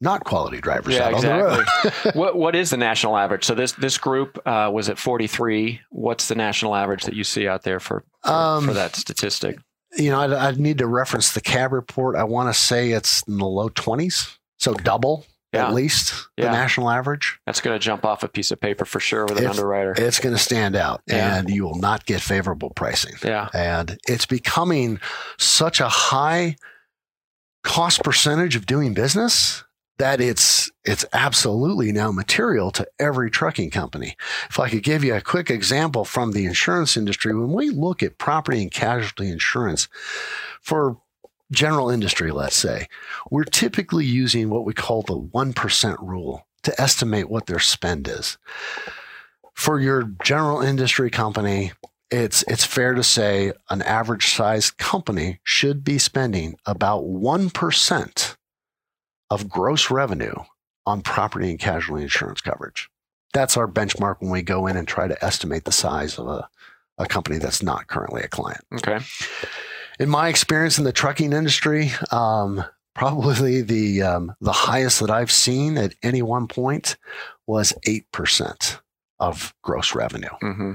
not 0.00 0.24
quality 0.24 0.60
drivers 0.60 0.94
Yeah, 0.94 1.08
out 1.08 1.14
on 1.14 1.22
the 1.22 1.28
road. 1.34 2.14
what 2.16 2.36
what 2.36 2.56
is 2.56 2.70
the 2.70 2.76
national 2.76 3.16
average? 3.16 3.44
So 3.44 3.54
this 3.54 3.72
this 3.72 3.98
group 3.98 4.38
uh, 4.46 4.70
was 4.72 4.88
at 4.88 4.98
43. 4.98 5.80
What's 5.90 6.28
the 6.28 6.34
national 6.34 6.74
average 6.74 7.04
that 7.04 7.14
you 7.14 7.24
see 7.24 7.46
out 7.46 7.62
there 7.64 7.80
for 7.80 8.04
for, 8.24 8.30
Um, 8.32 8.64
for 8.66 8.72
that 8.72 8.96
statistic? 8.96 9.58
you 9.98 10.10
know, 10.10 10.20
I'd, 10.20 10.32
I'd 10.32 10.60
need 10.60 10.78
to 10.78 10.86
reference 10.86 11.32
the 11.32 11.40
cab 11.40 11.72
report. 11.72 12.14
I 12.16 12.22
want 12.24 12.48
to 12.48 12.58
say 12.58 12.92
it's 12.92 13.22
in 13.26 13.38
the 13.38 13.46
low 13.46 13.68
20s, 13.70 14.36
so 14.58 14.72
double 14.72 15.26
Yeah. 15.52 15.66
at 15.66 15.74
least 15.74 16.28
the 16.36 16.44
national 16.44 16.88
average. 16.90 17.40
That's 17.44 17.60
going 17.60 17.74
to 17.74 17.84
jump 17.84 18.04
off 18.04 18.22
a 18.22 18.28
piece 18.28 18.50
of 18.52 18.60
paper 18.60 18.84
for 18.84 19.00
sure 19.00 19.24
with 19.24 19.32
an 19.32 19.38
It's- 19.38 19.56
underwriter. 19.58 19.94
It's 19.98 20.20
going 20.20 20.34
to 20.34 20.40
stand 20.40 20.76
out, 20.76 21.02
Yeah. 21.08 21.36
and 21.38 21.50
you 21.50 21.64
will 21.64 21.78
not 21.78 22.06
get 22.06 22.20
favorable 22.20 22.70
pricing. 22.70 23.14
yeah. 23.24 23.48
And 23.52 23.98
it's 24.06 24.26
becoming 24.26 25.00
such 25.38 25.80
a 25.80 25.88
high 25.88 26.56
cost 27.64 28.02
percentage 28.02 28.56
of 28.56 28.66
doing 28.66 28.94
business 28.94 29.64
that 29.98 30.20
it's 30.20 30.70
it's 30.84 31.04
absolutely 31.12 31.92
now 31.92 32.10
material 32.10 32.70
to 32.70 32.86
every 32.98 33.30
trucking 33.30 33.70
company. 33.70 34.16
If 34.48 34.58
I 34.58 34.70
could 34.70 34.82
give 34.82 35.04
you 35.04 35.14
a 35.14 35.20
quick 35.20 35.50
example 35.50 36.06
from 36.06 36.32
the 36.32 36.46
insurance 36.46 36.96
industry, 36.96 37.34
when 37.34 37.52
we 37.52 37.68
look 37.68 38.02
at 38.02 38.16
property 38.16 38.62
and 38.62 38.70
casualty 38.72 39.30
insurance 39.30 39.88
for 40.62 40.96
general 41.50 41.90
industry, 41.90 42.30
let's 42.30 42.56
say, 42.56 42.88
we're 43.30 43.44
typically 43.44 44.04
using 44.04 44.50
what 44.50 44.64
we 44.64 44.72
call 44.72 45.02
the 45.02 45.18
1% 45.18 45.96
rule 46.00 46.46
to 46.62 46.80
estimate 46.80 47.30
what 47.30 47.46
their 47.46 47.58
spend 47.58 48.08
is. 48.08 48.38
For 49.54 49.80
your 49.80 50.12
general 50.22 50.60
industry 50.60 51.10
company, 51.10 51.72
it's 52.10 52.42
it's 52.48 52.64
fair 52.64 52.94
to 52.94 53.04
say 53.04 53.52
an 53.68 53.82
average 53.82 54.34
sized 54.34 54.78
company 54.78 55.38
should 55.44 55.84
be 55.84 55.98
spending 55.98 56.56
about 56.66 57.04
1% 57.04 58.36
of 59.30 59.48
gross 59.48 59.90
revenue 59.90 60.34
on 60.86 61.02
property 61.02 61.50
and 61.50 61.58
casualty 61.58 62.02
insurance 62.02 62.40
coverage. 62.40 62.88
That's 63.32 63.56
our 63.56 63.68
benchmark 63.68 64.16
when 64.18 64.30
we 64.30 64.42
go 64.42 64.66
in 64.66 64.76
and 64.76 64.88
try 64.88 65.06
to 65.06 65.24
estimate 65.24 65.64
the 65.64 65.72
size 65.72 66.18
of 66.18 66.26
a, 66.26 66.48
a 66.98 67.06
company 67.06 67.38
that's 67.38 67.62
not 67.62 67.86
currently 67.86 68.22
a 68.22 68.28
client. 68.28 68.64
Okay. 68.74 68.98
In 70.00 70.08
my 70.08 70.28
experience 70.28 70.78
in 70.78 70.84
the 70.84 70.92
trucking 70.92 71.32
industry, 71.32 71.92
um, 72.10 72.64
probably 72.94 73.60
the 73.62 74.02
um, 74.02 74.34
the 74.40 74.50
highest 74.52 75.00
that 75.00 75.10
I've 75.10 75.30
seen 75.30 75.76
at 75.78 75.94
any 76.02 76.22
one 76.22 76.48
point 76.48 76.96
was 77.46 77.72
eight 77.86 78.10
percent 78.10 78.80
of 79.18 79.54
gross 79.62 79.94
revenue. 79.94 80.30
hmm 80.40 80.72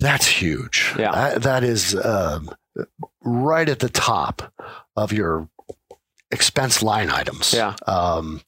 That's 0.00 0.26
huge. 0.26 0.92
Yeah. 0.98 1.12
That- 1.12 1.42
that 1.42 1.62
is 1.64 1.94
um, 1.94 2.50
right 3.22 3.68
at 3.68 3.78
the 3.78 3.88
top 3.88 4.52
of 4.96 5.12
your 5.12 5.48
expense 6.32 6.82
line 6.82 7.10
items. 7.10 7.52
Yeah. 7.54 7.76
Um, 7.86 8.40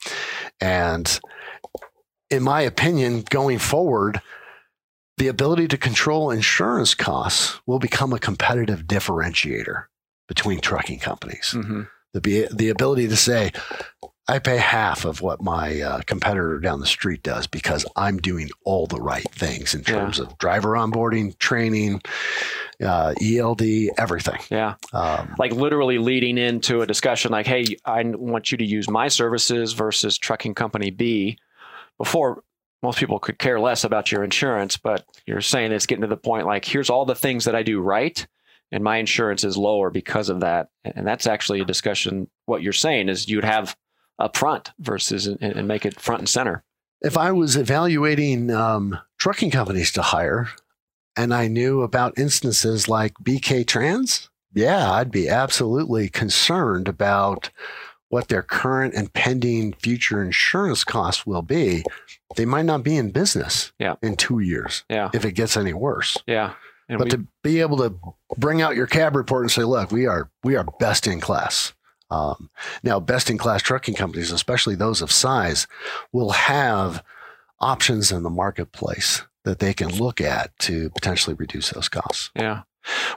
and 0.60 1.20
in 2.30 2.42
my 2.42 2.62
opinion, 2.62 3.22
going 3.30 3.58
forward, 3.58 4.20
the 5.16 5.28
ability 5.28 5.68
to 5.68 5.78
control 5.78 6.30
insurance 6.30 6.94
costs 6.94 7.60
will 7.66 7.78
become 7.78 8.12
a 8.12 8.18
competitive 8.18 8.84
differentiator 8.84 9.84
between 10.28 10.60
trucking 10.60 10.98
companies. 10.98 11.54
Mm-hmm. 11.54 11.82
The, 12.14 12.48
the 12.52 12.68
ability 12.68 13.08
to 13.08 13.16
say, 13.16 13.52
I 14.26 14.38
pay 14.38 14.56
half 14.56 15.04
of 15.04 15.20
what 15.20 15.42
my 15.42 15.80
uh, 15.80 16.00
competitor 16.06 16.58
down 16.58 16.80
the 16.80 16.86
street 16.86 17.22
does 17.22 17.46
because 17.46 17.84
I'm 17.94 18.16
doing 18.18 18.48
all 18.64 18.86
the 18.86 19.00
right 19.00 19.28
things 19.32 19.74
in 19.74 19.82
terms 19.82 20.18
yeah. 20.18 20.24
of 20.24 20.38
driver 20.38 20.70
onboarding, 20.70 21.36
training, 21.38 22.00
uh, 22.82 23.14
ELD, 23.22 23.62
everything. 23.98 24.40
Yeah. 24.50 24.76
Um, 24.94 25.34
like 25.38 25.52
literally 25.52 25.98
leading 25.98 26.38
into 26.38 26.80
a 26.80 26.86
discussion 26.86 27.32
like, 27.32 27.46
hey, 27.46 27.76
I 27.84 28.02
want 28.04 28.50
you 28.50 28.58
to 28.58 28.64
use 28.64 28.88
my 28.88 29.08
services 29.08 29.74
versus 29.74 30.16
trucking 30.16 30.54
company 30.54 30.90
B. 30.90 31.38
Before, 31.98 32.42
most 32.84 32.98
people 32.98 33.18
could 33.18 33.38
care 33.38 33.58
less 33.58 33.82
about 33.82 34.12
your 34.12 34.22
insurance, 34.22 34.76
but 34.76 35.04
you're 35.26 35.40
saying 35.40 35.72
it's 35.72 35.86
getting 35.86 36.02
to 36.02 36.06
the 36.06 36.16
point 36.16 36.46
like, 36.46 36.64
here's 36.64 36.90
all 36.90 37.04
the 37.04 37.14
things 37.14 37.46
that 37.46 37.56
I 37.56 37.62
do 37.62 37.80
right. 37.80 38.24
And 38.70 38.84
my 38.84 38.98
insurance 38.98 39.42
is 39.42 39.56
lower 39.56 39.90
because 39.90 40.28
of 40.28 40.40
that. 40.40 40.68
And 40.84 41.06
that's 41.06 41.26
actually 41.26 41.60
a 41.60 41.64
discussion. 41.64 42.28
What 42.46 42.62
you're 42.62 42.72
saying 42.72 43.08
is 43.08 43.28
you'd 43.28 43.44
have 43.44 43.76
up 44.18 44.36
front 44.36 44.70
versus 44.78 45.26
and 45.26 45.66
make 45.66 45.84
it 45.84 46.00
front 46.00 46.20
and 46.20 46.28
center. 46.28 46.62
If 47.00 47.16
I 47.16 47.32
was 47.32 47.56
evaluating 47.56 48.50
um, 48.50 48.98
trucking 49.18 49.50
companies 49.50 49.90
to 49.92 50.02
hire 50.02 50.48
and 51.16 51.34
I 51.34 51.48
knew 51.48 51.82
about 51.82 52.18
instances 52.18 52.88
like 52.88 53.14
BK 53.22 53.66
Trans, 53.66 54.28
yeah, 54.54 54.92
I'd 54.92 55.10
be 55.10 55.28
absolutely 55.28 56.08
concerned 56.08 56.88
about 56.88 57.50
what 58.08 58.28
their 58.28 58.42
current 58.42 58.94
and 58.94 59.12
pending 59.12 59.72
future 59.74 60.22
insurance 60.22 60.84
costs 60.84 61.26
will 61.26 61.42
be. 61.42 61.84
They 62.36 62.44
might 62.44 62.64
not 62.64 62.82
be 62.82 62.96
in 62.96 63.10
business 63.10 63.72
yeah. 63.78 63.96
in 64.02 64.16
two 64.16 64.40
years 64.40 64.84
yeah. 64.88 65.10
if 65.12 65.24
it 65.24 65.32
gets 65.32 65.56
any 65.56 65.72
worse. 65.72 66.16
Yeah. 66.26 66.54
And 66.88 66.98
but 66.98 67.06
we, 67.06 67.10
to 67.10 67.26
be 67.42 67.60
able 67.60 67.78
to 67.78 67.94
bring 68.36 68.60
out 68.60 68.76
your 68.76 68.86
cab 68.86 69.16
report 69.16 69.42
and 69.42 69.50
say, 69.50 69.64
look, 69.64 69.90
we 69.90 70.06
are 70.06 70.30
we 70.42 70.56
are 70.56 70.64
best 70.78 71.06
in 71.06 71.20
class. 71.20 71.72
Um, 72.10 72.50
now, 72.82 73.00
best 73.00 73.30
in 73.30 73.38
class 73.38 73.62
trucking 73.62 73.94
companies, 73.94 74.30
especially 74.30 74.74
those 74.74 75.02
of 75.02 75.10
size, 75.10 75.66
will 76.12 76.30
have 76.30 77.02
options 77.60 78.12
in 78.12 78.22
the 78.22 78.30
marketplace 78.30 79.22
that 79.44 79.58
they 79.58 79.74
can 79.74 79.88
look 79.88 80.20
at 80.20 80.56
to 80.60 80.90
potentially 80.90 81.34
reduce 81.34 81.70
those 81.70 81.88
costs. 81.88 82.30
Yeah. 82.36 82.62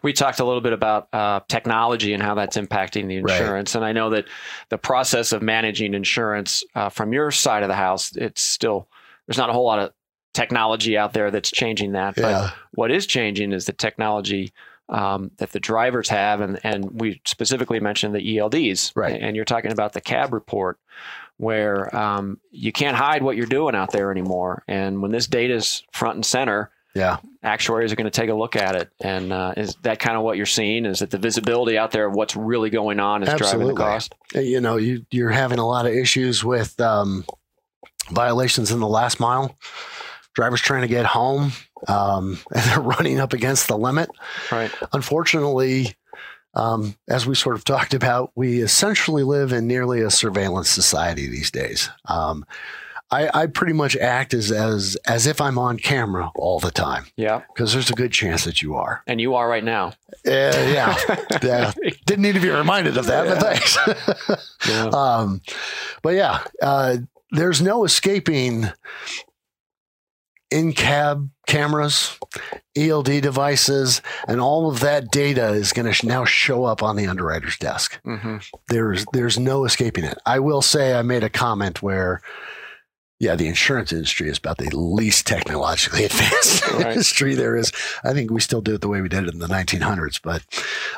We 0.03 0.13
talked 0.13 0.39
a 0.39 0.45
little 0.45 0.61
bit 0.61 0.73
about 0.73 1.09
uh, 1.13 1.41
technology 1.47 2.13
and 2.13 2.21
how 2.21 2.35
that's 2.35 2.57
impacting 2.57 3.07
the 3.07 3.17
insurance, 3.17 3.75
right. 3.75 3.79
and 3.79 3.85
I 3.85 3.91
know 3.91 4.09
that 4.11 4.25
the 4.69 4.77
process 4.77 5.31
of 5.31 5.41
managing 5.41 5.93
insurance 5.93 6.63
uh, 6.75 6.89
from 6.89 7.13
your 7.13 7.31
side 7.31 7.63
of 7.63 7.69
the 7.69 7.75
house, 7.75 8.15
it's 8.15 8.41
still 8.41 8.87
there's 9.27 9.37
not 9.37 9.49
a 9.49 9.53
whole 9.53 9.65
lot 9.65 9.79
of 9.79 9.93
technology 10.33 10.97
out 10.97 11.13
there 11.13 11.31
that's 11.31 11.51
changing 11.51 11.93
that. 11.93 12.15
But 12.15 12.53
what 12.73 12.91
is 12.91 13.05
changing 13.05 13.53
is 13.53 13.65
the 13.65 13.73
technology 13.73 14.53
um, 14.89 15.31
that 15.37 15.51
the 15.51 15.59
drivers 15.59 16.09
have, 16.09 16.41
and 16.41 16.59
and 16.63 17.01
we 17.01 17.21
specifically 17.25 17.79
mentioned 17.79 18.15
the 18.15 18.37
ELDs, 18.37 18.93
right? 18.95 19.19
And 19.21 19.35
you're 19.35 19.45
talking 19.45 19.71
about 19.71 19.93
the 19.93 20.01
cab 20.01 20.33
report, 20.33 20.79
where 21.37 21.93
um, 21.95 22.39
you 22.51 22.71
can't 22.71 22.95
hide 22.95 23.23
what 23.23 23.35
you're 23.35 23.45
doing 23.45 23.75
out 23.75 23.91
there 23.91 24.11
anymore. 24.11 24.63
And 24.67 25.01
when 25.01 25.11
this 25.11 25.27
data 25.27 25.55
is 25.55 25.83
front 25.91 26.15
and 26.15 26.25
center, 26.25 26.71
yeah, 26.95 27.17
actuaries 27.43 27.91
are 27.91 27.95
going 27.95 28.09
to 28.09 28.11
take 28.11 28.29
a 28.29 28.33
look 28.33 28.55
at 28.55 28.75
it. 28.75 28.89
And 29.01 29.31
uh, 29.31 29.53
is 29.57 29.75
that 29.83 29.99
kind 29.99 30.17
of 30.17 30.23
what 30.23 30.37
you're 30.37 30.45
seeing? 30.45 30.85
Is 30.85 30.99
that 30.99 31.11
the 31.11 31.17
visibility 31.17 31.77
out 31.77 31.91
there 31.91 32.07
of 32.07 32.13
what's 32.13 32.35
really 32.35 32.69
going 32.69 32.99
on 32.99 33.23
is 33.23 33.29
Absolutely. 33.29 33.73
driving 33.73 33.75
the 33.75 33.81
cost? 33.81 34.15
You 34.33 34.61
know, 34.61 34.77
you 34.77 35.05
you're 35.11 35.29
having 35.29 35.59
a 35.59 35.67
lot 35.67 35.85
of 35.85 35.93
issues 35.93 36.43
with 36.43 36.79
um, 36.79 37.25
violations 38.09 38.71
in 38.71 38.79
the 38.79 38.87
last 38.87 39.19
mile 39.19 39.57
drivers 40.37 40.61
trying 40.61 40.81
to 40.81 40.87
get 40.87 41.03
home 41.03 41.51
um, 41.87 42.37
and 42.53 42.63
they're 42.63 42.79
running 42.79 43.19
up 43.19 43.33
against 43.33 43.67
the 43.67 43.77
limit. 43.77 44.09
Right. 44.51 44.71
Unfortunately, 44.93 45.95
um, 46.53 46.95
as 47.09 47.25
we 47.25 47.35
sort 47.35 47.55
of 47.55 47.63
talked 47.63 47.93
about, 47.93 48.31
we 48.35 48.61
essentially 48.61 49.23
live 49.23 49.51
in 49.51 49.67
nearly 49.67 50.01
a 50.01 50.11
surveillance 50.11 50.69
society 50.69 51.27
these 51.27 51.51
days. 51.51 51.89
I, 53.09 53.41
I, 53.43 53.45
pretty 53.47 53.73
much 53.73 53.95
act 53.95 54.33
as, 54.33 54.51
as 54.51 54.97
as 55.07 55.27
if 55.27 55.39
I'm 55.39 55.57
on 55.57 55.77
camera 55.77 56.29
all 56.35 56.59
the 56.59 56.71
time. 56.71 57.05
Yeah, 57.15 57.43
because 57.53 57.71
there's 57.71 57.89
a 57.89 57.93
good 57.93 58.11
chance 58.11 58.43
that 58.43 58.61
you 58.61 58.75
are, 58.75 59.01
and 59.07 59.21
you 59.21 59.35
are 59.35 59.47
right 59.47 59.63
now. 59.63 59.93
Uh, 60.25 60.31
yeah, 60.31 60.95
yeah. 61.43 61.71
Didn't 62.05 62.23
need 62.23 62.35
to 62.35 62.41
be 62.41 62.49
reminded 62.49 62.97
of 62.97 63.05
that, 63.05 63.25
yeah. 63.25 63.33
but 63.33 63.41
thanks. 63.41 64.47
yeah. 64.67 64.87
Um, 64.87 65.41
but 66.01 66.15
yeah, 66.15 66.43
uh, 66.61 66.97
there's 67.31 67.61
no 67.61 67.85
escaping 67.85 68.67
in 70.51 70.73
cab 70.73 71.29
cameras, 71.45 72.17
ELD 72.75 73.21
devices, 73.21 74.01
and 74.27 74.39
all 74.39 74.69
of 74.69 74.79
that 74.81 75.11
data 75.11 75.49
is 75.49 75.73
going 75.73 75.91
to 75.91 76.07
now 76.07 76.25
show 76.25 76.65
up 76.65 76.83
on 76.83 76.95
the 76.95 77.07
underwriter's 77.07 77.57
desk. 77.57 77.99
Mm-hmm. 78.05 78.37
There's 78.69 79.05
there's 79.13 79.39
no 79.39 79.65
escaping 79.65 80.03
it. 80.03 80.17
I 80.25 80.39
will 80.39 80.61
say 80.61 80.93
I 80.93 81.01
made 81.01 81.23
a 81.23 81.29
comment 81.29 81.81
where, 81.81 82.21
yeah, 83.19 83.35
the 83.35 83.47
insurance 83.47 83.91
industry 83.91 84.29
is 84.29 84.37
about 84.37 84.57
the 84.57 84.75
least 84.75 85.25
technologically 85.25 86.03
advanced 86.05 86.67
right. 86.71 86.87
industry 86.87 87.35
there 87.35 87.55
is. 87.55 87.71
I 88.03 88.13
think 88.13 88.31
we 88.31 88.41
still 88.41 88.61
do 88.61 88.75
it 88.75 88.81
the 88.81 88.87
way 88.87 89.01
we 89.01 89.09
did 89.09 89.27
it 89.27 89.33
in 89.33 89.39
the 89.39 89.47
1900s, 89.47 90.19
but. 90.21 90.43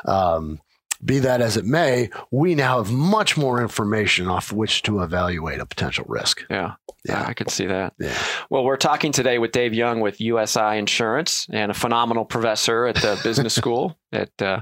Um, 0.04 0.60
be 1.04 1.18
that 1.20 1.40
as 1.40 1.56
it 1.56 1.64
may, 1.64 2.10
we 2.30 2.54
now 2.54 2.78
have 2.82 2.92
much 2.92 3.36
more 3.36 3.60
information 3.60 4.28
off 4.28 4.52
which 4.52 4.82
to 4.82 5.02
evaluate 5.02 5.60
a 5.60 5.66
potential 5.66 6.04
risk. 6.08 6.44
Yeah. 6.50 6.74
Yeah, 7.04 7.24
I 7.26 7.32
could 7.32 7.50
see 7.50 7.66
that. 7.66 7.94
Yeah. 7.98 8.16
Well, 8.50 8.62
we're 8.64 8.76
talking 8.76 9.10
today 9.10 9.38
with 9.38 9.52
Dave 9.52 9.72
Young 9.72 10.00
with 10.00 10.20
USI 10.20 10.76
Insurance 10.76 11.46
and 11.50 11.70
a 11.70 11.74
phenomenal 11.74 12.26
professor 12.26 12.86
at 12.86 12.96
the 12.96 13.18
business 13.22 13.54
school 13.60 13.96
at 14.12 14.42
uh, 14.42 14.60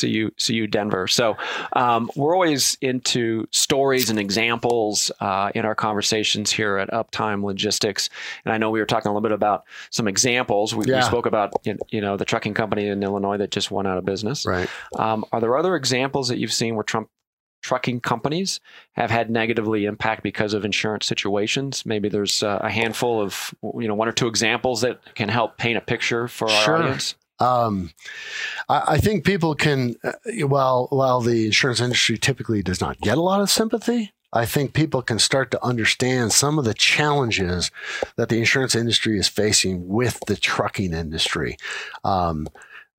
CU 0.00 0.30
CU 0.44 0.66
Denver. 0.66 1.08
So 1.08 1.36
um, 1.72 2.10
we're 2.14 2.34
always 2.34 2.76
into 2.80 3.46
stories 3.50 4.10
and 4.10 4.18
examples 4.18 5.10
uh, 5.20 5.50
in 5.54 5.64
our 5.64 5.74
conversations 5.74 6.52
here 6.52 6.76
at 6.76 6.90
Uptime 6.90 7.42
Logistics. 7.42 8.10
And 8.44 8.52
I 8.52 8.58
know 8.58 8.70
we 8.70 8.80
were 8.80 8.86
talking 8.86 9.08
a 9.08 9.12
little 9.12 9.22
bit 9.22 9.32
about 9.32 9.64
some 9.90 10.06
examples. 10.06 10.74
We, 10.74 10.86
yeah. 10.86 10.96
we 10.96 11.02
spoke 11.02 11.26
about 11.26 11.52
you 11.90 12.00
know 12.00 12.16
the 12.16 12.24
trucking 12.24 12.54
company 12.54 12.86
in 12.88 13.02
Illinois 13.02 13.38
that 13.38 13.50
just 13.50 13.70
went 13.70 13.88
out 13.88 13.98
of 13.98 14.04
business. 14.04 14.46
Right. 14.46 14.68
Um, 14.98 15.24
are 15.32 15.40
there 15.40 15.56
other 15.56 15.71
examples 15.76 16.28
that 16.28 16.38
you've 16.38 16.52
seen 16.52 16.74
where 16.74 16.84
Trump 16.84 17.08
trucking 17.62 18.00
companies 18.00 18.60
have 18.94 19.10
had 19.10 19.30
negatively 19.30 19.84
impact 19.84 20.22
because 20.22 20.52
of 20.52 20.64
insurance 20.64 21.06
situations. 21.06 21.86
Maybe 21.86 22.08
there's 22.08 22.42
a 22.42 22.68
handful 22.68 23.20
of 23.20 23.54
you 23.62 23.88
know 23.88 23.94
one 23.94 24.08
or 24.08 24.12
two 24.12 24.26
examples 24.26 24.80
that 24.82 25.14
can 25.14 25.28
help 25.28 25.56
paint 25.58 25.78
a 25.78 25.80
picture 25.80 26.28
for 26.28 26.50
our 26.50 26.64
sure. 26.64 26.76
audience. 26.76 27.14
Um, 27.38 27.90
I, 28.68 28.82
I, 28.88 28.98
think 28.98 29.24
people 29.24 29.56
can, 29.56 29.96
uh, 30.04 30.12
while 30.46 30.86
while 30.90 31.20
the 31.20 31.46
insurance 31.46 31.80
industry 31.80 32.16
typically 32.16 32.62
does 32.62 32.80
not 32.80 33.00
get 33.00 33.18
a 33.18 33.22
lot 33.22 33.40
of 33.40 33.50
sympathy, 33.50 34.12
I 34.32 34.46
think 34.46 34.74
people 34.74 35.02
can 35.02 35.18
start 35.18 35.50
to 35.50 35.64
understand 35.64 36.32
some 36.32 36.58
of 36.58 36.64
the 36.64 36.74
challenges 36.74 37.70
that 38.16 38.28
the 38.28 38.38
insurance 38.38 38.76
industry 38.76 39.18
is 39.18 39.28
facing 39.28 39.88
with 39.88 40.20
the 40.26 40.36
trucking 40.36 40.92
industry. 40.92 41.56
Um, 42.04 42.48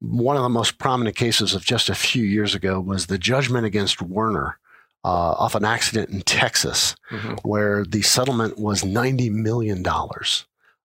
one 0.03 0.35
of 0.35 0.43
the 0.43 0.49
most 0.49 0.77
prominent 0.79 1.15
cases 1.15 1.55
of 1.55 1.63
just 1.63 1.87
a 1.87 1.95
few 1.95 2.23
years 2.23 2.53
ago 2.53 2.79
was 2.79 3.05
the 3.05 3.17
judgment 3.17 3.65
against 3.65 4.01
Werner 4.01 4.59
uh, 5.05 5.07
off 5.07 5.55
an 5.55 5.63
accident 5.63 6.09
in 6.09 6.21
Texas, 6.21 6.95
mm-hmm. 7.09 7.35
where 7.47 7.85
the 7.85 8.01
settlement 8.01 8.59
was 8.59 8.83
$90 8.83 9.31
million. 9.31 9.83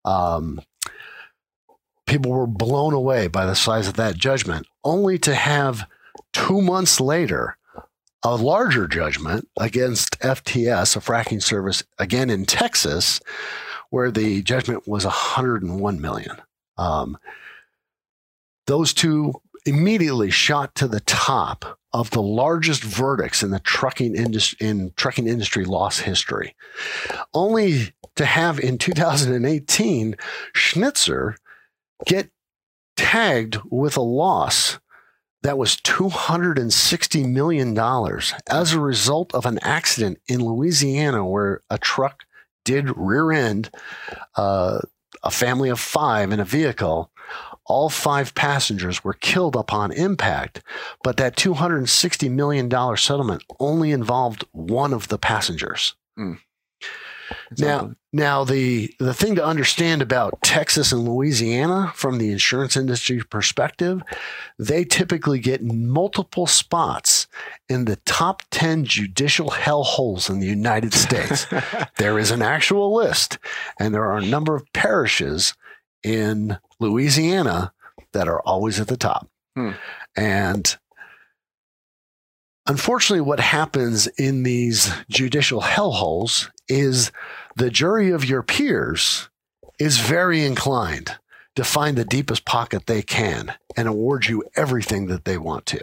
Um, 0.04 0.60
people 2.06 2.30
were 2.30 2.46
blown 2.46 2.94
away 2.94 3.26
by 3.26 3.44
the 3.44 3.54
size 3.54 3.88
of 3.88 3.94
that 3.94 4.16
judgment, 4.16 4.66
only 4.84 5.18
to 5.18 5.34
have 5.34 5.86
two 6.32 6.62
months 6.62 7.00
later 7.00 7.56
a 8.24 8.34
larger 8.34 8.88
judgment 8.88 9.48
against 9.58 10.18
FTS, 10.20 10.96
a 10.96 11.00
fracking 11.00 11.42
service, 11.42 11.84
again 11.98 12.30
in 12.30 12.44
Texas, 12.46 13.20
where 13.90 14.10
the 14.10 14.42
judgment 14.42 14.86
was 14.88 15.04
101 15.04 16.00
million. 16.00 16.36
Um, 16.76 17.18
those 18.68 18.92
two 18.92 19.32
immediately 19.66 20.30
shot 20.30 20.74
to 20.76 20.86
the 20.86 21.00
top 21.00 21.78
of 21.92 22.10
the 22.10 22.22
largest 22.22 22.84
verdicts 22.84 23.42
in 23.42 23.50
the 23.50 23.58
trucking 23.60 24.14
industry 24.14 24.66
in 24.66 24.92
trucking 24.94 25.26
industry 25.26 25.64
loss 25.64 26.00
history. 26.00 26.54
Only 27.32 27.92
to 28.16 28.26
have 28.26 28.60
in 28.60 28.78
2018 28.78 30.16
Schnitzer 30.52 31.36
get 32.06 32.30
tagged 32.96 33.58
with 33.70 33.96
a 33.96 34.02
loss 34.02 34.78
that 35.42 35.56
was 35.56 35.76
$260 35.76 37.28
million 37.28 37.78
as 38.50 38.72
a 38.72 38.80
result 38.80 39.34
of 39.34 39.46
an 39.46 39.58
accident 39.62 40.18
in 40.28 40.44
Louisiana 40.44 41.24
where 41.24 41.62
a 41.70 41.78
truck 41.78 42.24
did 42.64 42.94
rear 42.96 43.32
end 43.32 43.70
uh, 44.36 44.80
a 45.28 45.30
family 45.30 45.68
of 45.68 45.78
five 45.78 46.32
in 46.32 46.40
a 46.40 46.44
vehicle 46.44 47.10
all 47.66 47.90
five 47.90 48.34
passengers 48.34 49.04
were 49.04 49.12
killed 49.12 49.54
upon 49.54 49.92
impact, 49.92 50.62
but 51.04 51.18
that 51.18 51.36
$260 51.36 52.30
million 52.30 52.70
settlement 52.96 53.44
only 53.60 53.92
involved 53.92 54.46
one 54.52 54.94
of 54.94 55.08
the 55.08 55.18
passengers. 55.18 55.94
Mm. 56.18 56.38
Now, 57.58 57.94
now 58.12 58.44
the 58.44 58.94
the 58.98 59.14
thing 59.14 59.34
to 59.34 59.44
understand 59.44 60.02
about 60.02 60.40
Texas 60.42 60.92
and 60.92 61.08
Louisiana 61.08 61.92
from 61.94 62.18
the 62.18 62.30
insurance 62.30 62.76
industry 62.76 63.22
perspective, 63.22 64.02
they 64.58 64.84
typically 64.84 65.38
get 65.38 65.62
multiple 65.62 66.46
spots 66.46 67.26
in 67.68 67.84
the 67.84 67.96
top 67.96 68.42
10 68.50 68.84
judicial 68.84 69.50
hellholes 69.50 70.30
in 70.30 70.40
the 70.40 70.46
United 70.46 70.94
States. 70.94 71.46
there 71.98 72.18
is 72.18 72.30
an 72.30 72.42
actual 72.42 72.94
list, 72.94 73.38
and 73.78 73.94
there 73.94 74.04
are 74.04 74.18
a 74.18 74.26
number 74.26 74.54
of 74.54 74.72
parishes 74.72 75.54
in 76.02 76.58
Louisiana 76.80 77.72
that 78.12 78.28
are 78.28 78.40
always 78.42 78.80
at 78.80 78.88
the 78.88 78.96
top. 78.96 79.28
Hmm. 79.54 79.72
And 80.16 80.76
unfortunately, 82.66 83.20
what 83.20 83.40
happens 83.40 84.06
in 84.06 84.42
these 84.42 84.92
judicial 85.10 85.60
hellholes 85.60 86.50
is 86.68 87.10
the 87.56 87.70
jury 87.70 88.10
of 88.10 88.24
your 88.24 88.42
peers 88.42 89.28
is 89.78 89.98
very 89.98 90.44
inclined 90.44 91.16
to 91.56 91.64
find 91.64 91.96
the 91.96 92.04
deepest 92.04 92.44
pocket 92.44 92.86
they 92.86 93.02
can 93.02 93.54
and 93.76 93.88
award 93.88 94.26
you 94.26 94.44
everything 94.56 95.06
that 95.06 95.24
they 95.24 95.38
want 95.38 95.66
to. 95.66 95.80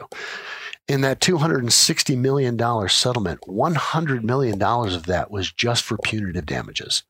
In 0.87 1.01
that 1.01 1.19
$260 1.19 2.17
million 2.17 2.57
settlement, 2.89 3.41
$100 3.41 4.23
million 4.23 4.61
of 4.61 5.05
that 5.07 5.31
was 5.31 5.51
just 5.51 5.83
for 5.83 5.97
punitive 5.97 6.45
damages. 6.45 7.03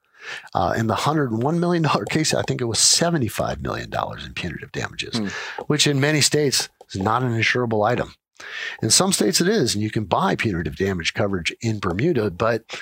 Uh, 0.56 0.74
in 0.76 0.88
the 0.88 0.96
$101 0.96 1.60
million 1.60 1.86
case, 2.10 2.34
I 2.34 2.42
think 2.44 2.62
it 2.62 2.66
was 2.66 2.80
$75 2.80 3.62
million 3.62 3.92
in 4.26 4.34
punitive 4.34 4.72
damages, 4.72 5.18
Hmm. 5.18 5.28
which 5.68 5.86
in 5.86 6.00
many 6.00 6.22
states 6.22 6.70
is 6.92 7.00
not 7.02 7.22
an 7.22 7.32
insurable 7.38 7.86
item. 7.86 8.16
In 8.82 8.90
some 8.90 9.14
states, 9.14 9.40
it 9.42 9.48
is, 9.48 9.74
and 9.76 9.84
you 9.84 9.90
can 9.90 10.06
buy 10.06 10.36
punitive 10.36 10.76
damage 10.78 11.14
coverage 11.14 11.56
in 11.62 11.80
Bermuda, 11.80 12.32
but 12.32 12.80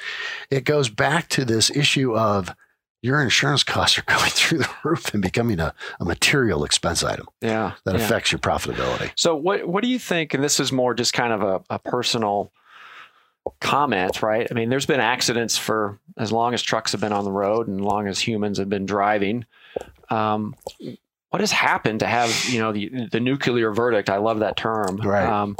it 0.49 0.63
goes 0.63 0.89
back 0.89 1.29
to 1.29 1.45
this 1.45 1.69
issue 1.69 2.15
of 2.17 2.55
your 3.01 3.21
insurance 3.21 3.63
costs 3.63 3.97
are 3.97 4.01
going 4.07 4.31
through 4.31 4.59
the 4.59 4.69
roof 4.83 5.13
and 5.13 5.21
becoming 5.21 5.59
a, 5.59 5.73
a 5.99 6.05
material 6.05 6.63
expense 6.63 7.03
item 7.03 7.27
Yeah. 7.41 7.73
that 7.85 7.95
yeah. 7.95 8.01
affects 8.03 8.31
your 8.31 8.39
profitability. 8.39 9.11
So 9.15 9.35
what 9.35 9.67
what 9.67 9.83
do 9.83 9.89
you 9.89 9.99
think? 9.99 10.33
And 10.33 10.43
this 10.43 10.59
is 10.59 10.71
more 10.71 10.93
just 10.93 11.13
kind 11.13 11.33
of 11.33 11.43
a, 11.43 11.61
a 11.69 11.79
personal 11.79 12.51
comment, 13.59 14.21
right? 14.21 14.47
I 14.49 14.53
mean, 14.53 14.69
there's 14.69 14.85
been 14.85 15.01
accidents 15.01 15.57
for 15.57 15.99
as 16.17 16.31
long 16.31 16.53
as 16.53 16.61
trucks 16.61 16.93
have 16.93 17.01
been 17.01 17.11
on 17.11 17.25
the 17.25 17.31
road 17.31 17.67
and 17.67 17.83
long 17.83 18.07
as 18.07 18.19
humans 18.19 18.57
have 18.57 18.69
been 18.69 18.85
driving. 18.85 19.45
Um, 20.09 20.55
what 21.33 21.39
has 21.39 21.51
happened 21.51 22.01
to 22.01 22.05
have 22.05 22.29
you 22.47 22.59
know 22.59 22.71
the 22.71 23.07
the 23.11 23.19
nuclear 23.19 23.71
verdict? 23.73 24.07
I 24.07 24.17
love 24.17 24.39
that 24.41 24.55
term. 24.55 24.97
Right. 24.97 25.25
Um, 25.27 25.57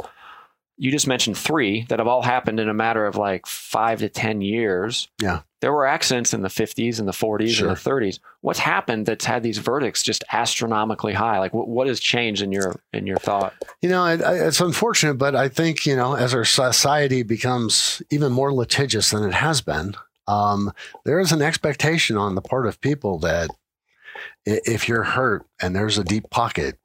you 0.76 0.92
just 0.92 1.06
mentioned 1.08 1.36
three 1.36 1.84
that 1.88 1.98
have 1.98 2.06
all 2.06 2.22
happened 2.22 2.60
in 2.60 2.68
a 2.68 2.74
matter 2.74 3.06
of 3.06 3.16
like 3.16 3.44
five 3.46 3.98
to 3.98 4.08
ten 4.08 4.40
years. 4.40 5.08
Yeah. 5.20 5.40
There 5.60 5.72
were 5.72 5.86
accidents 5.86 6.32
in 6.34 6.42
the 6.42 6.48
50s 6.48 6.98
and 6.98 7.08
the 7.08 7.12
40s 7.12 7.48
Sure. 7.54 7.68
and 7.68 7.76
the 7.76 7.80
30s. 7.80 8.18
What's 8.42 8.58
happened 8.58 9.06
that's 9.06 9.24
had 9.24 9.42
these 9.42 9.56
verdicts 9.58 10.02
just 10.02 10.22
astronomically 10.30 11.14
high? 11.14 11.38
Like, 11.38 11.54
what, 11.54 11.68
what 11.68 11.86
has 11.86 11.98
changed 12.00 12.42
in 12.42 12.52
your 12.52 12.74
in 12.92 13.06
your 13.06 13.16
thought? 13.16 13.54
You 13.82 13.88
know, 13.88 14.02
I- 14.04 14.46
it's 14.46 14.60
unfortunate, 14.60 15.14
but 15.14 15.34
I 15.34 15.48
think, 15.48 15.86
you 15.86 15.96
know, 15.96 16.14
as 16.14 16.34
our 16.34 16.44
society 16.44 17.22
becomes 17.22 18.02
even 18.10 18.30
more 18.32 18.52
litigious 18.52 19.10
than 19.10 19.24
it 19.24 19.32
has 19.34 19.60
been, 19.62 19.94
um, 20.28 20.72
there 21.04 21.18
is 21.18 21.32
an 21.32 21.40
expectation 21.42 22.16
on 22.16 22.34
the 22.34 22.42
part 22.42 22.66
of 22.66 22.80
people 22.80 23.18
that 23.20 23.48
if 24.44 24.88
you're 24.88 25.02
hurt 25.04 25.46
and 25.60 25.74
there's 25.74 25.98
a 25.98 26.04
deep 26.04 26.30
pocket, 26.30 26.78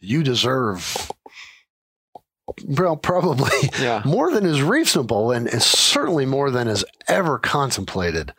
you 0.00 0.22
deserve, 0.22 1.10
well, 2.66 2.96
probably 2.96 3.50
Yeah. 3.80 4.02
more 4.04 4.30
than 4.32 4.44
is 4.44 4.62
reasonable 4.62 5.30
and, 5.30 5.46
and 5.48 5.62
certainly 5.62 6.26
more 6.26 6.50
than 6.50 6.68
is 6.68 6.84
ever 7.08 7.38
contemplated 7.38 8.32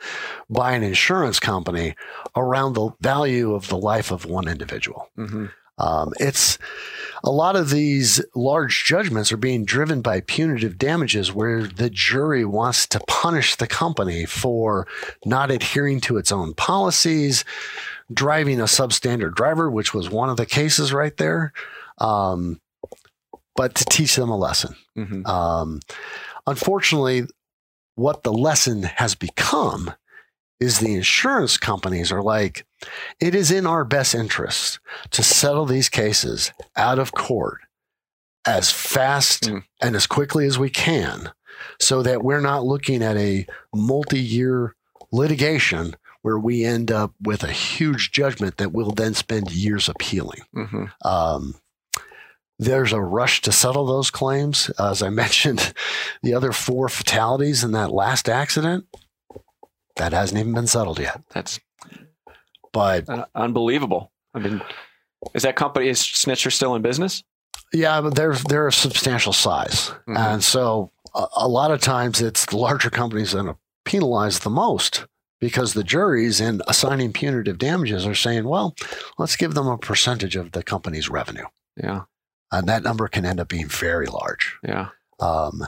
by 0.50 0.74
an 0.74 0.84
insurance 0.84 1.40
company 1.40 1.96
around 2.36 2.74
the 2.74 2.92
value 3.00 3.54
of 3.54 3.68
the 3.70 3.78
life 3.78 4.12
of 4.12 4.26
one 4.26 4.48
individual. 4.48 5.08
hmm 5.16 5.46
Um, 5.78 6.14
it's 6.20 6.58
a 7.24 7.32
lot 7.32 7.56
of 7.56 7.70
these 7.70 8.22
large 8.36 8.84
judgments 8.86 9.32
are 9.32 9.38
being 9.38 9.64
driven 9.66 10.02
by 10.02 10.22
punitive 10.22 10.78
damages 10.78 11.32
where 11.34 11.64
the 11.66 11.90
jury 11.90 12.44
wants 12.46 12.86
to 12.88 13.00
punish 13.08 13.56
the 13.56 13.68
company 13.68 14.26
for 14.26 14.86
not 15.26 15.50
adhering 15.52 16.02
to 16.02 16.18
its 16.18 16.32
own 16.32 16.54
policies, 16.54 17.44
driving 18.14 18.60
a 18.60 18.66
substandard 18.66 19.36
driver, 19.36 19.70
which 19.70 19.94
was 19.94 20.10
one 20.10 20.30
of 20.30 20.38
the 20.38 20.46
cases 20.46 20.94
right 20.94 21.16
there, 21.18 21.54
um, 21.98 22.60
but 23.56 23.76
to 23.76 23.86
teach 23.86 24.16
them 24.16 24.30
a 24.30 24.38
lesson. 24.38 24.76
hmm 24.96 25.26
Um, 25.26 25.80
unfortunately, 26.48 27.24
what 27.96 28.24
the 28.24 28.34
lesson 28.34 28.84
has 28.84 29.16
become 29.16 29.94
is 30.60 30.80
the 30.80 30.94
insurance 30.94 31.58
companies 31.58 32.12
are 32.12 32.22
like, 32.22 32.66
it 33.20 33.34
is 33.36 33.52
in 33.52 33.66
our 33.66 33.84
best 33.84 34.14
interest 34.16 34.80
to 35.12 35.24
settle 35.24 35.66
these 35.66 35.90
cases 35.90 36.52
out 36.76 37.00
of 37.00 37.12
court 37.14 37.62
as 38.46 38.72
fast 38.72 39.44
Mm. 39.44 39.64
and 39.82 39.96
as 39.96 40.08
quickly 40.08 40.46
as 40.46 40.58
we 40.58 40.70
can 40.70 41.32
so 41.80 42.02
that 42.02 42.24
we're 42.24 42.42
not 42.42 42.64
looking 42.64 43.04
at 43.04 43.18
a 43.18 43.46
multi 43.74 44.20
year 44.20 44.76
litigation 45.12 45.96
where 46.22 46.38
we 46.38 46.64
end 46.64 46.92
up 46.92 47.14
with 47.22 47.44
a 47.44 47.52
huge 47.52 48.12
judgment 48.12 48.58
that 48.58 48.72
we'll 48.72 48.92
then 48.92 49.14
spend 49.14 49.52
years 49.52 49.90
appealing. 49.90 50.42
hmm 50.54 50.86
Um, 51.04 51.56
there's 52.60 52.94
a 52.94 53.02
rush 53.02 53.42
to 53.42 53.52
settle 53.52 53.86
those 53.88 54.12
claims. 54.12 54.70
As 54.80 55.02
I 55.02 55.10
mentioned, 55.24 55.74
the 56.22 56.34
other 56.36 56.52
four 56.52 56.90
fatalities 56.90 57.64
in 57.64 57.72
that 57.72 57.92
last 57.92 58.30
accident, 58.30 58.86
that 59.96 60.14
hasn't 60.14 60.40
even 60.40 60.54
been 60.54 60.68
settled 60.68 61.00
yet. 61.00 61.22
That's 61.34 61.60
But 62.74 63.10
uh, 63.10 63.26
unbelievable. 63.36 64.12
I 64.34 64.40
mean, 64.40 64.62
is 65.34 65.44
that 65.44 65.56
company 65.56 65.88
is 65.90 66.00
Snitcher 66.00 66.52
still 66.52 66.76
in 66.76 66.82
business? 66.82 67.24
yeah, 67.74 68.02
but 68.02 68.16
they're 68.16 68.36
they're 68.36 68.68
a 68.68 68.74
substantial 68.74 69.32
size, 69.34 69.92
Mhm. 70.08 70.18
and 70.18 70.44
so 70.44 70.92
a, 71.16 71.26
a 71.38 71.48
lot 71.48 71.72
of 71.72 71.80
times 71.82 72.22
it's 72.22 72.46
the 72.46 72.58
larger 72.58 72.90
companies 72.90 73.32
that 73.32 73.46
are 73.46 73.58
penalized 73.86 74.44
the 74.44 74.50
most 74.50 75.06
because 75.42 75.74
the 75.74 75.84
juries 75.84 76.40
in 76.40 76.62
assigning 76.68 77.12
punitive 77.12 77.58
damages 77.58 78.06
are 78.08 78.16
saying, 78.16 78.46
well, 78.48 78.74
let's 79.18 79.36
give 79.36 79.54
them 79.56 79.68
a 79.68 79.78
percentage 79.78 80.38
of 80.38 80.54
the 80.54 80.64
company's 80.64 81.10
revenue, 81.10 81.46
Yeah, 81.76 82.04
and 82.52 82.70
that 82.70 82.84
number 82.84 83.10
can 83.10 83.26
end 83.26 83.42
up 83.42 83.50
being 83.50 83.68
very 83.68 84.06
large. 84.08 84.58
yeah, 84.64 84.90
um, 85.20 85.66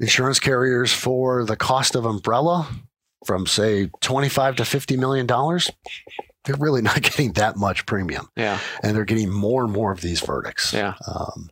insurance 0.00 0.40
carriers 0.40 0.92
for 0.92 1.44
the 1.44 1.56
cost 1.56 1.94
of 1.94 2.06
umbrella 2.06 2.66
from 3.26 3.46
say 3.46 3.88
25 4.00 4.56
to 4.56 4.64
50 4.64 4.96
million 4.96 5.26
dollars 5.26 5.70
they're 6.44 6.56
really 6.56 6.82
not 6.90 7.02
getting 7.02 7.32
that 7.32 7.56
much 7.56 7.86
premium. 7.86 8.28
Yeah, 8.36 8.58
and 8.82 8.96
they're 8.96 9.04
getting 9.04 9.30
more 9.30 9.64
and 9.64 9.72
more 9.72 9.92
of 9.92 10.00
these 10.00 10.20
verdicts. 10.20 10.72
Yeah. 10.72 10.94
um, 11.06 11.50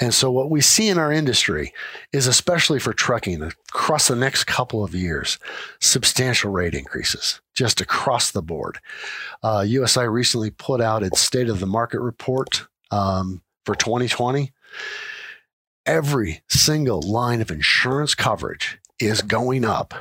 and 0.00 0.12
so 0.12 0.30
what 0.30 0.50
we 0.50 0.60
see 0.60 0.88
in 0.88 0.98
our 0.98 1.12
industry 1.12 1.72
is 2.12 2.26
especially 2.26 2.78
for 2.78 2.92
trucking 2.92 3.42
across 3.42 4.08
the 4.08 4.16
next 4.16 4.44
couple 4.44 4.84
of 4.84 4.94
years 4.94 5.38
substantial 5.80 6.50
rate 6.50 6.74
increases 6.74 7.40
just 7.54 7.80
across 7.80 8.30
the 8.30 8.42
board. 8.42 8.78
Uh, 9.42 9.64
usi 9.66 10.06
recently 10.06 10.50
put 10.50 10.80
out 10.80 11.02
its 11.02 11.20
state 11.20 11.48
of 11.48 11.60
the 11.60 11.66
market 11.66 12.00
report 12.00 12.66
um, 12.90 13.42
for 13.64 13.74
2020 13.74 14.52
every 15.86 16.42
single 16.48 17.00
line 17.00 17.40
of 17.40 17.50
insurance 17.50 18.14
coverage 18.14 18.78
is 19.00 19.22
going 19.22 19.64
up. 19.64 19.94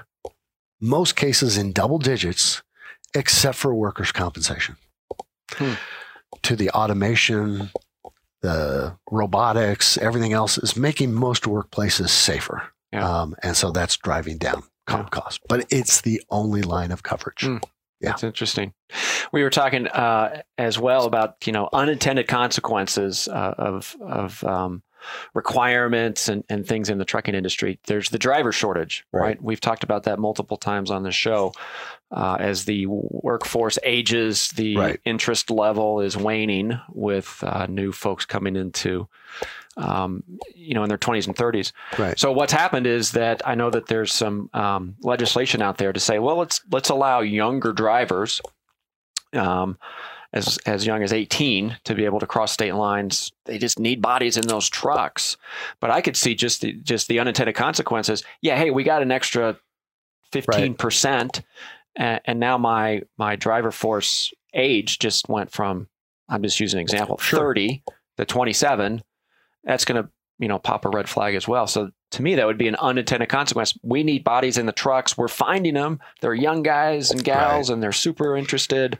Most 0.80 1.16
cases 1.16 1.58
in 1.58 1.72
double 1.72 2.00
digits 2.00 2.62
except 3.14 3.58
for 3.58 3.74
workers 3.74 4.12
compensation 4.12 4.78
Hmm. 5.54 5.74
to 6.44 6.56
the 6.56 6.70
automation 6.72 7.70
the 8.42 8.98
robotics, 9.12 9.98
everything 10.00 10.34
else 10.34 10.58
is 10.58 10.76
making 10.76 11.14
most 11.14 11.44
workplaces 11.44 12.10
safer. 12.10 12.64
Yeah. 12.92 13.08
Um, 13.08 13.36
and 13.44 13.56
so 13.56 13.70
that's 13.72 13.96
driving 13.98 14.40
down 14.40 14.64
comp 14.88 15.10
Yeah. 15.14 15.20
costs. 15.22 15.40
But 15.48 15.68
it's 15.70 16.02
the 16.02 16.24
only 16.32 16.64
line 16.64 16.92
of 16.92 17.04
coverage. 17.04 17.42
Mm. 17.44 17.62
Yeah. 18.00 18.10
That's 18.10 18.24
interesting. 18.24 18.74
We 19.32 19.44
were 19.44 19.52
talking 19.52 19.88
uh, 19.88 20.42
as 20.58 20.80
well 20.80 21.06
about 21.06 21.36
you 21.46 21.54
know 21.54 21.70
unintended 21.72 22.28
consequences 22.28 23.28
uh, 23.28 23.54
of 23.60 23.96
of 24.02 24.44
um, 24.44 24.82
requirements 25.34 26.28
and, 26.30 26.44
and 26.50 26.66
things 26.66 26.90
in 26.90 26.98
the 26.98 27.06
trucking 27.06 27.36
industry. 27.36 27.80
There's 27.88 28.10
the 28.10 28.20
driver 28.20 28.52
shortage, 28.52 29.06
right? 29.12 29.22
Right. 29.22 29.42
We've 29.42 29.62
talked 29.62 29.84
about 29.84 30.04
that 30.04 30.20
multiple 30.20 30.58
times 30.58 30.92
on 30.92 31.04
the 31.04 31.12
show. 31.12 31.54
Uh, 32.14 32.36
as 32.42 32.66
the 32.66 32.86
workforce 32.88 33.80
ages, 33.84 34.50
the 34.50 34.76
Right. 34.76 35.00
interest 35.06 35.50
level 35.50 36.02
is 36.02 36.18
waning 36.18 36.78
with 36.92 37.42
uh, 37.42 37.68
new 37.70 37.94
folks 37.94 38.26
coming 38.26 38.58
into, 38.58 39.08
um, 39.78 40.22
you 40.54 40.74
know, 40.74 40.84
in 40.84 40.90
their 40.90 40.98
20s 40.98 41.26
and 41.28 41.36
30s. 41.38 41.72
Right. 41.98 42.20
So 42.20 42.34
what's 42.34 42.52
happened 42.52 42.86
is 42.86 43.12
that 43.14 43.42
I 43.48 43.56
know 43.56 43.70
that 43.70 43.88
there's 43.88 44.12
some 44.12 44.50
um, 44.54 44.98
legislation 45.02 45.62
out 45.62 45.78
there 45.78 45.94
to 45.94 46.00
say, 46.02 46.20
well, 46.20 46.36
let's 46.36 46.60
let's 46.70 46.90
allow 46.90 47.22
younger 47.22 47.72
drivers, 47.72 48.42
um, 49.34 49.78
as 50.34 50.58
as 50.66 50.86
young 50.86 51.04
as 51.04 51.12
18, 51.12 51.78
to 51.84 51.94
be 51.96 52.06
able 52.06 52.20
to 52.20 52.28
cross 52.28 52.52
state 52.52 52.74
lines. 52.76 53.32
They 53.46 53.58
just 53.58 53.80
need 53.80 54.02
bodies 54.02 54.38
in 54.38 54.48
those 54.48 54.70
trucks. 54.70 55.38
But 55.80 55.92
I 55.92 56.02
could 56.02 56.16
see 56.16 56.36
just 56.36 56.62
the 56.62 56.74
just 56.74 57.08
the 57.08 57.20
unintended 57.20 57.56
consequences. 57.56 58.24
Yeah, 58.42 58.58
hey, 58.58 58.72
we 58.72 58.84
got 58.84 59.02
an 59.02 59.12
extra 59.12 59.58
fifteen 60.32 60.74
percent, 60.76 61.42
and, 61.96 62.22
and 62.26 62.40
now 62.40 62.58
my 62.58 63.02
my 63.18 63.36
driver 63.36 63.72
force 63.72 64.32
age 64.54 65.00
just 65.00 65.28
went 65.30 65.52
from 65.52 65.88
I'm 66.30 66.44
just 66.44 66.60
using 66.60 66.78
an 66.80 66.82
example 66.84 67.18
Sure. 67.18 67.40
thirty 67.40 67.84
to 68.18 68.26
twenty 68.26 68.54
seven. 68.54 69.04
That's 69.64 69.86
going 69.86 70.02
to 70.02 70.10
you 70.40 70.48
know 70.48 70.60
pop 70.60 70.86
a 70.86 70.90
red 70.90 71.10
flag 71.10 71.36
as 71.36 71.48
well. 71.48 71.68
So 71.68 71.92
to 72.12 72.22
me, 72.22 72.36
that 72.36 72.46
would 72.46 72.58
be 72.58 72.68
an 72.68 72.76
unintended 72.76 73.30
consequence. 73.30 73.78
We 73.84 74.04
need 74.04 74.24
bodies 74.24 74.58
in 74.58 74.66
the 74.66 74.72
trucks. 74.74 75.18
We're 75.18 75.28
finding 75.30 75.76
them. 75.76 76.00
They're 76.20 76.34
young 76.34 76.62
guys 76.62 77.12
and 77.12 77.24
gals, 77.24 77.70
and 77.70 77.82
they're 77.82 77.92
super 77.94 78.36
interested. 78.36 78.98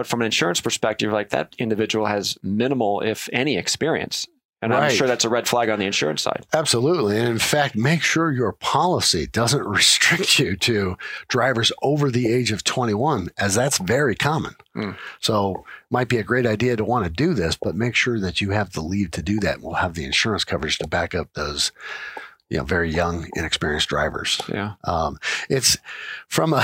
But 0.00 0.06
from 0.06 0.22
an 0.22 0.24
insurance 0.24 0.62
perspective, 0.62 1.12
like 1.12 1.28
that 1.28 1.54
individual 1.58 2.06
has 2.06 2.38
minimal, 2.42 3.02
if 3.02 3.28
any, 3.34 3.58
experience. 3.58 4.26
And 4.62 4.72
I'm 4.72 4.90
sure 4.90 5.06
that's 5.06 5.26
a 5.26 5.28
red 5.28 5.46
flag 5.46 5.68
on 5.68 5.78
the 5.78 5.84
insurance 5.84 6.22
side. 6.22 6.46
Absolutely. 6.54 7.18
And 7.18 7.28
in 7.28 7.38
fact, 7.38 7.76
make 7.76 8.00
sure 8.00 8.32
your 8.32 8.52
policy 8.52 9.26
doesn't 9.26 9.62
restrict 9.66 10.38
you 10.38 10.56
to 10.56 10.96
drivers 11.28 11.70
over 11.82 12.10
the 12.10 12.32
age 12.32 12.50
of 12.50 12.64
21, 12.64 13.28
as 13.36 13.54
that's 13.54 13.76
very 13.76 14.16
common. 14.16 14.54
Hmm. 14.72 14.92
So, 15.20 15.66
might 15.90 16.08
be 16.08 16.16
a 16.16 16.22
great 16.22 16.46
idea 16.46 16.76
to 16.76 16.84
want 16.84 17.04
to 17.04 17.10
do 17.10 17.34
this, 17.34 17.58
but 17.60 17.74
make 17.74 17.94
sure 17.94 18.18
that 18.20 18.40
you 18.40 18.52
have 18.52 18.72
the 18.72 18.80
leave 18.80 19.10
to 19.10 19.22
do 19.22 19.38
that. 19.40 19.56
And 19.56 19.64
we'll 19.64 19.74
have 19.74 19.92
the 19.92 20.06
insurance 20.06 20.44
coverage 20.44 20.78
to 20.78 20.88
back 20.88 21.14
up 21.14 21.28
those, 21.34 21.72
you 22.50 22.58
know, 22.58 22.64
very 22.64 22.90
young, 22.90 23.28
inexperienced 23.36 23.88
drivers. 23.88 24.40
Yeah. 24.52 24.74
Um, 24.84 25.18
it's 25.48 25.78
from 26.28 26.52
a 26.52 26.62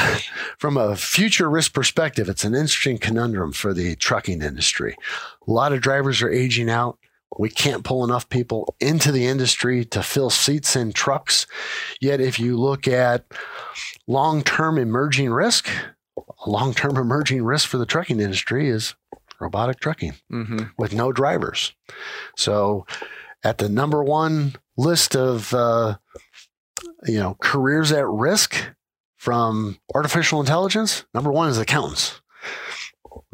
from 0.58 0.76
a 0.76 0.96
future 0.96 1.48
risk 1.48 1.72
perspective, 1.72 2.28
it's 2.28 2.44
an 2.44 2.54
interesting 2.54 2.98
conundrum 2.98 3.52
for 3.52 3.72
the 3.72 3.96
trucking 3.96 4.42
industry. 4.42 4.96
A 5.46 5.50
lot 5.50 5.72
of 5.72 5.80
drivers 5.80 6.20
are 6.22 6.30
aging 6.30 6.68
out. 6.68 6.98
We 7.38 7.50
can't 7.50 7.84
pull 7.84 8.02
enough 8.04 8.28
people 8.28 8.74
into 8.80 9.12
the 9.12 9.26
industry 9.26 9.84
to 9.86 10.02
fill 10.02 10.30
seats 10.30 10.74
in 10.76 10.92
trucks. 10.92 11.46
Yet, 12.00 12.20
if 12.20 12.38
you 12.38 12.56
look 12.56 12.88
at 12.88 13.24
long 14.06 14.42
term 14.42 14.78
emerging 14.78 15.30
risk, 15.30 15.68
a 16.16 16.50
long 16.50 16.72
term 16.74 16.96
emerging 16.96 17.44
risk 17.44 17.68
for 17.68 17.78
the 17.78 17.86
trucking 17.86 18.20
industry 18.20 18.68
is 18.68 18.94
robotic 19.38 19.80
trucking 19.80 20.14
Mm-hmm. 20.32 20.58
with 20.78 20.94
no 20.94 21.12
drivers. 21.12 21.72
So, 22.36 22.86
at 23.46 23.58
the 23.58 23.68
number 23.68 24.02
one 24.02 24.56
list 24.76 25.14
of 25.14 25.54
uh, 25.54 25.96
you 27.06 27.18
know 27.18 27.36
careers 27.40 27.92
at 27.92 28.06
risk 28.08 28.56
from 29.16 29.78
artificial 29.94 30.40
intelligence, 30.40 31.04
number 31.14 31.30
one 31.30 31.48
is 31.48 31.56
accountants. 31.56 32.20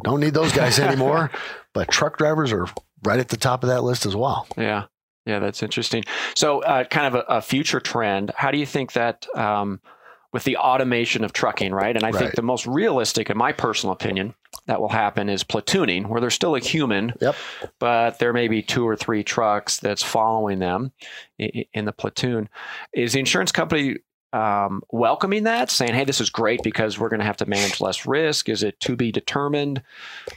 Don't 0.04 0.20
need 0.20 0.34
those 0.34 0.52
guys 0.52 0.78
anymore, 0.88 1.30
but 1.72 1.90
truck 1.90 2.18
drivers 2.18 2.52
are 2.52 2.66
right 3.04 3.18
at 3.18 3.30
the 3.30 3.38
top 3.38 3.62
of 3.64 3.70
that 3.70 3.82
list 3.82 4.04
as 4.04 4.14
well. 4.14 4.46
Yeah. 4.56 4.84
Yeah, 5.24 5.38
that's 5.38 5.62
interesting. 5.62 6.02
So, 6.34 6.64
uh, 6.64 6.82
kind 6.82 7.06
of 7.06 7.14
a, 7.14 7.36
a 7.36 7.40
future 7.40 7.78
trend. 7.78 8.32
How 8.34 8.50
do 8.50 8.58
you 8.58 8.66
think 8.66 8.94
that 8.94 9.24
um, 9.36 9.80
with 10.32 10.44
the 10.44 10.56
automation 10.56 11.24
of 11.24 11.32
trucking, 11.32 11.72
right? 11.72 11.94
And 11.94 12.04
I 12.04 12.12
think 12.12 12.34
the 12.34 12.42
most 12.42 12.66
realistic, 12.66 13.28
in 13.30 13.36
my 13.36 13.52
personal 13.52 13.92
opinion, 13.92 14.34
that 14.66 14.80
will 14.80 14.88
happen 14.88 15.28
is 15.28 15.44
platooning, 15.44 16.06
where 16.06 16.20
there's 16.20 16.34
still 16.34 16.54
a 16.54 16.60
human, 16.60 17.12
Yep. 17.20 17.34
but 17.78 18.18
there 18.18 18.32
may 18.32 18.48
be 18.48 18.62
two 18.62 18.86
or 18.88 18.96
three 18.96 19.22
trucks 19.22 19.78
that's 19.78 20.02
following 20.02 20.58
them 20.58 20.92
in, 21.38 21.64
in 21.74 21.84
the 21.84 21.92
platoon. 21.92 22.48
Is 22.94 23.12
the 23.12 23.18
insurance 23.18 23.52
company 23.52 23.98
um, 24.32 24.80
welcoming 24.90 25.42
that, 25.42 25.70
saying, 25.70 25.92
"Hey, 25.92 26.04
this 26.04 26.18
is 26.20 26.30
great 26.30 26.62
because 26.62 26.98
we're 26.98 27.10
going 27.10 27.20
to 27.20 27.26
have 27.26 27.36
to 27.38 27.46
manage 27.46 27.82
less 27.82 28.06
risk"? 28.06 28.48
Is 28.48 28.62
it 28.62 28.80
to 28.80 28.96
be 28.96 29.12
determined? 29.12 29.82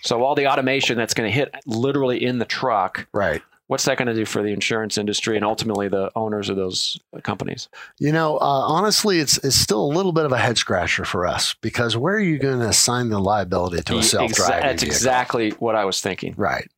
So, 0.02 0.22
all 0.22 0.36
the 0.36 0.48
automation 0.48 0.98
that's 0.98 1.14
going 1.14 1.30
to 1.30 1.34
hit 1.34 1.54
literally 1.66 2.22
in 2.22 2.40
the 2.40 2.46
truck 2.46 3.08
Right. 3.14 3.42
What's 3.68 3.86
that 3.86 3.98
going 3.98 4.08
to 4.08 4.14
do 4.14 4.26
for 4.26 4.42
the 4.44 4.50
insurance 4.50 4.98
industry 4.98 5.36
and 5.36 5.44
ultimately 5.46 5.88
the 5.88 6.12
owners 6.16 6.50
of 6.50 6.56
those 6.56 7.00
companies? 7.24 7.68
You 8.00 8.12
know, 8.12 8.38
uh, 8.38 8.40
honestly, 8.68 9.20
it's 9.20 9.38
it's 9.40 9.56
still 9.56 9.84
a 9.84 9.94
little 9.94 10.12
bit 10.12 10.26
of 10.26 10.32
a 10.32 10.38
head 10.38 10.58
scratcher 10.58 11.06
for 11.06 11.26
us 11.26 11.56
because 11.62 11.98
where 11.98 12.16
are 12.16 12.20
you 12.20 12.38
going 12.38 12.60
to 12.60 12.68
assign 12.70 13.10
the 13.10 13.20
liability 13.20 13.82
to 13.84 13.96
a 13.96 14.00
Exa- 14.00 14.04
self-driving 14.04 14.62
That's 14.62 14.84
vehicle? 14.84 14.96
exactly 14.96 15.50
what 15.52 15.76
I 15.76 15.86
was 15.86 16.02
thinking. 16.02 16.34
Right. 16.38 16.70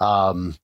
Um, 0.00 0.56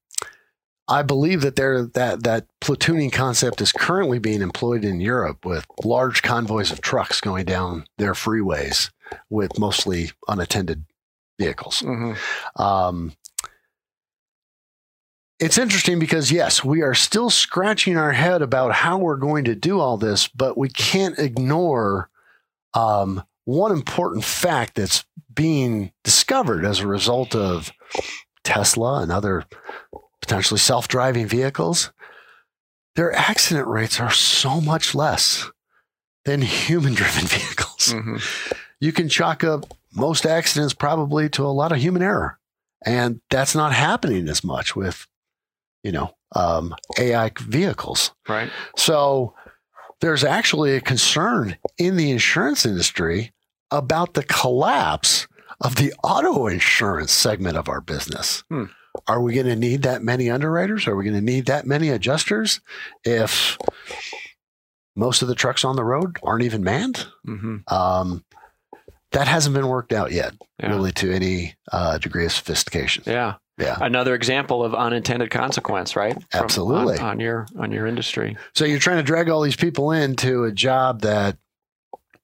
I 0.91 1.03
believe 1.03 1.43
that 1.43 1.57
there 1.57 1.85
that 1.85 2.23
that 2.23 2.47
platooning 2.63 3.13
concept 3.13 3.61
is 3.61 3.73
currently 3.73 4.19
being 4.19 4.41
employed 4.41 4.85
in 4.87 5.01
Europe 5.03 5.45
with 5.45 5.67
large 5.85 6.23
convoys 6.23 6.73
of 6.73 6.81
trucks 6.81 7.21
going 7.21 7.45
down 7.45 7.85
their 7.99 8.15
freeways 8.15 8.91
with 9.29 9.59
mostly 9.59 10.13
unattended 10.29 10.87
vehicles. 11.39 11.81
hmm 11.81 12.15
Um, 12.57 13.13
it's 15.38 15.59
interesting 15.59 15.98
because 15.98 16.33
yes, 16.33 16.64
we 16.64 16.83
are 16.83 16.94
still 16.94 17.31
scratching 17.31 17.96
our 17.96 18.12
head 18.12 18.42
about 18.42 18.72
how 18.72 18.98
we're 18.98 19.16
going 19.16 19.44
to 19.44 19.55
do 19.55 19.81
all 19.81 19.96
this, 19.96 20.29
but 20.29 20.59
we 20.59 20.68
can't 20.68 21.18
ignore 21.18 22.11
um, 22.74 23.22
one 23.44 23.72
important 23.72 24.24
fact 24.24 24.74
that's 24.74 25.05
being 25.33 25.92
discovered 26.05 26.64
as 26.64 26.81
a 26.81 26.87
result 26.87 27.35
of 27.35 27.72
Tesla 28.44 29.03
and 29.03 29.12
other 29.12 29.44
potentially 30.20 30.59
self-driving 30.59 31.27
vehicles. 31.27 31.92
Their 32.96 33.14
accident 33.14 33.68
rates 33.68 34.01
are 34.01 34.11
so 34.11 34.61
much 34.61 34.94
less 34.94 35.51
than 36.24 36.42
human-driven 36.42 37.27
vehicles 37.27 37.92
hmm 37.92 38.16
you 38.81 38.92
can 38.92 39.09
chalk 39.09 39.44
up 39.44 39.64
most 39.94 40.27
accidents 40.27 40.74
probably 40.74 41.29
to 41.31 41.44
a 41.44 41.48
lot 41.48 41.72
of 41.72 41.79
human 41.79 42.03
error. 42.03 42.38
And 42.85 43.20
that's 43.31 43.55
not 43.55 43.72
happening 43.72 44.29
as 44.29 44.44
much 44.44 44.77
with, 44.77 45.07
you 45.83 45.93
know, 45.93 46.11
um, 46.35 46.75
AI 46.99 47.31
vehicles. 47.41 48.12
Right. 48.29 48.51
So 48.77 49.35
there's 50.01 50.25
actually 50.25 50.77
a 50.77 50.81
concern 50.81 51.57
in 51.79 51.97
the 51.97 52.11
insurance 52.11 52.64
industry 52.67 53.33
about 53.71 54.14
the 54.14 54.23
collapse 54.25 55.27
of 55.61 55.77
the 55.77 55.93
auto 56.05 56.47
insurance 56.47 57.12
segment 57.12 57.57
of 57.57 57.69
our 57.69 57.81
business. 57.81 58.45
Hmm. 58.49 58.64
Are 59.07 59.21
we 59.21 59.35
going 59.35 59.47
to 59.47 59.57
need 59.57 59.83
that 59.83 60.03
many 60.03 60.29
underwriters? 60.31 60.87
Are 60.87 60.97
we 60.97 61.05
going 61.05 61.17
to 61.17 61.21
need 61.21 61.47
that 61.47 61.67
many 61.67 61.88
adjusters 61.88 62.61
if 63.05 63.57
most 64.97 65.23
of 65.23 65.29
the 65.29 65.35
trucks 65.35 65.64
on 65.64 65.77
the 65.77 65.85
road 65.85 66.19
aren't 66.23 66.45
even 66.45 66.62
manned? 66.64 67.07
hmm 67.25 67.59
Um, 67.69 68.25
that 69.12 69.27
hasn't 69.29 69.55
been 69.55 69.69
worked 69.69 69.93
out 69.93 70.12
yet, 70.12 70.35
Yeah. 70.61 70.69
really, 70.71 70.93
to 70.93 71.12
any 71.12 71.57
uh, 71.73 71.99
degree 71.99 72.27
of 72.27 72.33
sophistication. 72.33 73.05
Yeah. 73.07 73.35
Yeah. 73.59 73.77
Another 73.81 74.14
example 74.14 74.64
of 74.64 74.75
unintended 74.75 75.31
consequence, 75.31 75.97
right? 75.97 76.14
From- 76.14 76.44
Absolutely. 76.44 76.99
on, 76.99 77.05
on 77.05 77.21
your 77.21 77.47
on 77.59 77.73
your 77.73 77.87
industry. 77.87 78.37
So 78.55 78.64
you're 78.64 78.79
trying 78.79 78.99
to 78.99 79.03
drag 79.03 79.29
all 79.29 79.42
these 79.42 79.57
people 79.57 79.90
into 79.90 80.44
a 80.44 80.53
job 80.53 81.01
that 81.03 81.37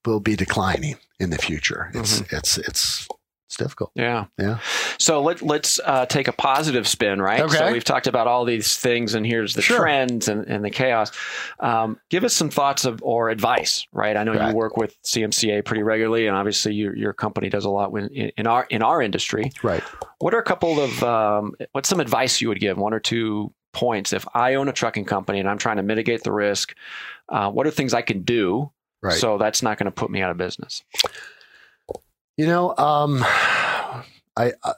will 0.05 0.21
be 0.21 0.37
declining 0.37 0.97
in 1.19 1.31
the 1.31 1.39
future. 1.39 1.91
It's 1.95 2.21
mm-hmm. 2.21 2.37
it's 2.37 2.59
it's 2.59 3.09
it's 3.55 3.63
difficult. 3.63 3.93
Yeah. 3.95 4.25
Yeah. 4.39 4.59
So 4.99 5.23
let, 5.23 5.41
let's 5.43 5.79
uh, 5.85 6.07
take 6.07 6.27
a 6.27 6.33
positive 6.33 6.89
spin, 6.89 7.23
right? 7.23 7.49
So 7.51 7.71
we've 7.71 7.85
talked 7.85 8.07
about 8.09 8.27
all 8.27 8.45
these 8.45 8.77
things, 8.77 9.15
and 9.15 9.25
here's 9.25 9.55
the 9.55 9.63
Sure. 9.63 9.79
trends 9.79 10.27
and, 10.29 10.45
and 10.47 10.65
the 10.65 10.71
chaos. 10.71 11.13
Um, 11.61 12.01
give 12.11 12.25
us 12.25 12.35
some 12.35 12.51
thoughts 12.51 12.85
of 12.85 13.01
or 13.03 13.31
advice, 13.31 13.87
right? 13.93 14.17
I 14.17 14.25
know 14.25 14.35
Right. 14.35 14.51
you 14.51 14.57
work 14.57 14.77
with 14.77 15.01
CMCA 15.05 15.65
pretty 15.65 15.83
regularly, 15.85 16.27
and 16.27 16.37
obviously 16.37 16.75
your, 16.75 16.97
your 16.97 17.13
company 17.13 17.49
does 17.49 17.65
a 17.65 17.71
lot 17.71 17.93
with, 17.93 18.11
in, 18.11 18.33
in 18.37 18.47
our 18.49 18.67
in 18.71 18.83
our 18.83 19.01
industry. 19.01 19.53
Right. 19.63 19.83
What 20.19 20.35
are 20.35 20.39
a 20.39 20.45
couple 20.45 20.81
of 20.81 21.03
um, 21.05 21.55
what's 21.73 21.89
some 21.89 22.01
advice 22.01 22.41
you 22.41 22.49
would 22.49 22.61
give? 22.61 22.77
One 22.77 22.93
or 22.93 23.01
two 23.01 23.53
points. 23.73 24.13
If 24.13 24.27
I 24.35 24.55
own 24.55 24.69
a 24.69 24.73
trucking 24.73 25.05
company 25.05 25.39
and 25.41 25.49
I'm 25.49 25.59
trying 25.59 25.77
to 25.77 25.83
mitigate 25.83 26.23
the 26.25 26.33
risk, 26.33 26.75
uh, 27.29 27.51
what 27.51 27.67
are 27.67 27.71
things 27.71 27.95
I 27.95 28.03
can 28.03 28.23
do 28.23 28.71
Right. 29.03 29.19
so 29.19 29.37
that's 29.37 29.63
not 29.63 29.77
going 29.79 29.85
to 29.87 29.91
put 29.93 30.11
me 30.11 30.23
out 30.23 30.31
of 30.31 30.39
business? 30.39 30.83
You 32.37 32.47
know, 32.47 32.77
um, 32.77 33.23
I, 34.37 34.53
I 34.65 34.73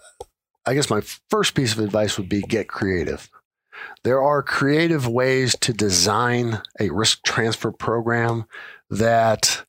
I 0.67 0.75
guess 0.75 0.91
my 0.91 1.01
first 1.31 1.55
piece 1.55 1.73
of 1.73 1.79
advice 1.79 2.19
would 2.19 2.29
be 2.29 2.43
get 2.43 2.69
creative. 2.69 3.31
There 4.03 4.21
are 4.23 4.43
creative 4.43 5.07
ways 5.07 5.57
to 5.61 5.73
design 5.73 6.61
a 6.81 6.91
risk 6.91 7.23
transfer 7.23 7.71
program 7.71 8.47
that, 8.91 9.65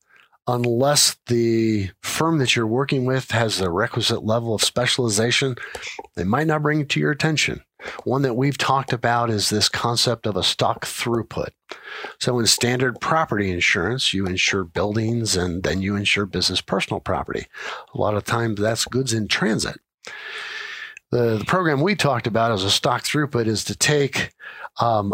unless 0.48 1.18
the 1.28 1.92
firm 2.02 2.40
that 2.40 2.56
you're 2.56 2.66
working 2.66 3.06
with 3.06 3.32
has 3.32 3.58
the 3.58 3.70
requisite 3.70 4.24
level 4.24 4.56
of 4.56 4.64
specialization, 4.64 5.56
they 6.16 6.24
might 6.24 6.48
not 6.48 6.64
bring 6.64 6.82
it 6.82 6.90
to 6.90 7.00
your 7.00 7.12
attention. 7.12 7.62
One 8.04 8.24
that 8.24 8.34
we've 8.36 8.58
talked 8.58 8.92
about 8.92 9.30
is 9.30 9.50
this 9.50 9.70
concept 9.70 10.26
of 10.26 10.36
a 10.36 10.44
stock 10.44 10.86
throughput. 10.86 11.50
So, 12.20 12.40
in 12.40 12.48
standard 12.48 13.00
property 13.00 13.52
insurance, 13.52 14.14
you 14.14 14.26
insure 14.26 14.64
buildings 14.64 15.36
and 15.36 15.64
then 15.64 15.82
you 15.82 15.96
insure 15.96 16.26
business 16.26 16.62
personal 16.62 17.00
property. 17.00 17.48
A 17.94 17.98
lot 17.98 18.16
of 18.16 18.24
times 18.24 18.60
that's 18.60 18.86
goods 18.86 19.14
in 19.14 19.28
transit. 19.28 19.80
The, 21.12 21.38
the 21.38 21.46
program 21.46 21.82
we 21.82 21.96
talked 21.96 22.28
about 22.28 22.52
as 22.52 22.64
a 22.64 22.72
stock 22.72 23.04
throughput 23.04 23.48
is 23.48 23.64
to 23.66 23.76
take 23.76 24.32
um, 24.80 25.14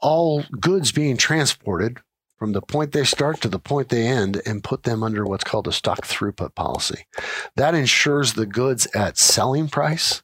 all 0.00 0.42
goods 0.58 0.92
being 0.92 1.16
transported 1.16 1.98
from 2.40 2.52
the 2.52 2.62
point 2.62 2.92
they 2.92 3.04
start 3.04 3.38
to 3.42 3.48
the 3.48 3.58
point 3.58 3.90
they 3.90 4.06
end 4.06 4.40
and 4.46 4.64
put 4.64 4.84
them 4.84 5.02
under 5.02 5.26
what's 5.26 5.44
called 5.44 5.68
a 5.68 5.72
stock 5.72 6.06
throughput 6.06 6.54
policy. 6.54 7.04
That 7.56 7.74
ensures 7.74 8.32
the 8.32 8.46
goods 8.46 8.86
at 8.94 9.18
selling 9.18 9.68
price. 9.68 10.22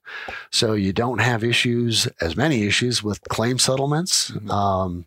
So 0.51 0.73
you 0.73 0.95
don't 0.95 1.21
have 1.21 1.45
issues, 1.45 2.07
as 2.23 2.35
many 2.35 2.63
issues 2.63 3.03
with 3.03 3.21
claim 3.29 3.59
settlements. 3.59 4.31
Mhm. 4.31 4.51
Um, 4.51 5.05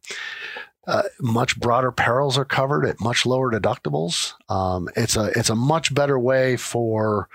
uh, 0.86 1.04
much 1.20 1.60
broader 1.60 1.92
perils 1.92 2.38
are 2.38 2.46
covered 2.46 2.86
at 2.86 3.02
much 3.02 3.26
lower 3.26 3.52
deductibles. 3.52 4.34
Um, 4.48 4.88
it's 4.96 5.16
a 5.16 5.32
it's 5.36 5.50
a 5.50 5.56
much 5.56 5.94
better 5.94 6.20
way 6.20 6.58
for 6.58 7.28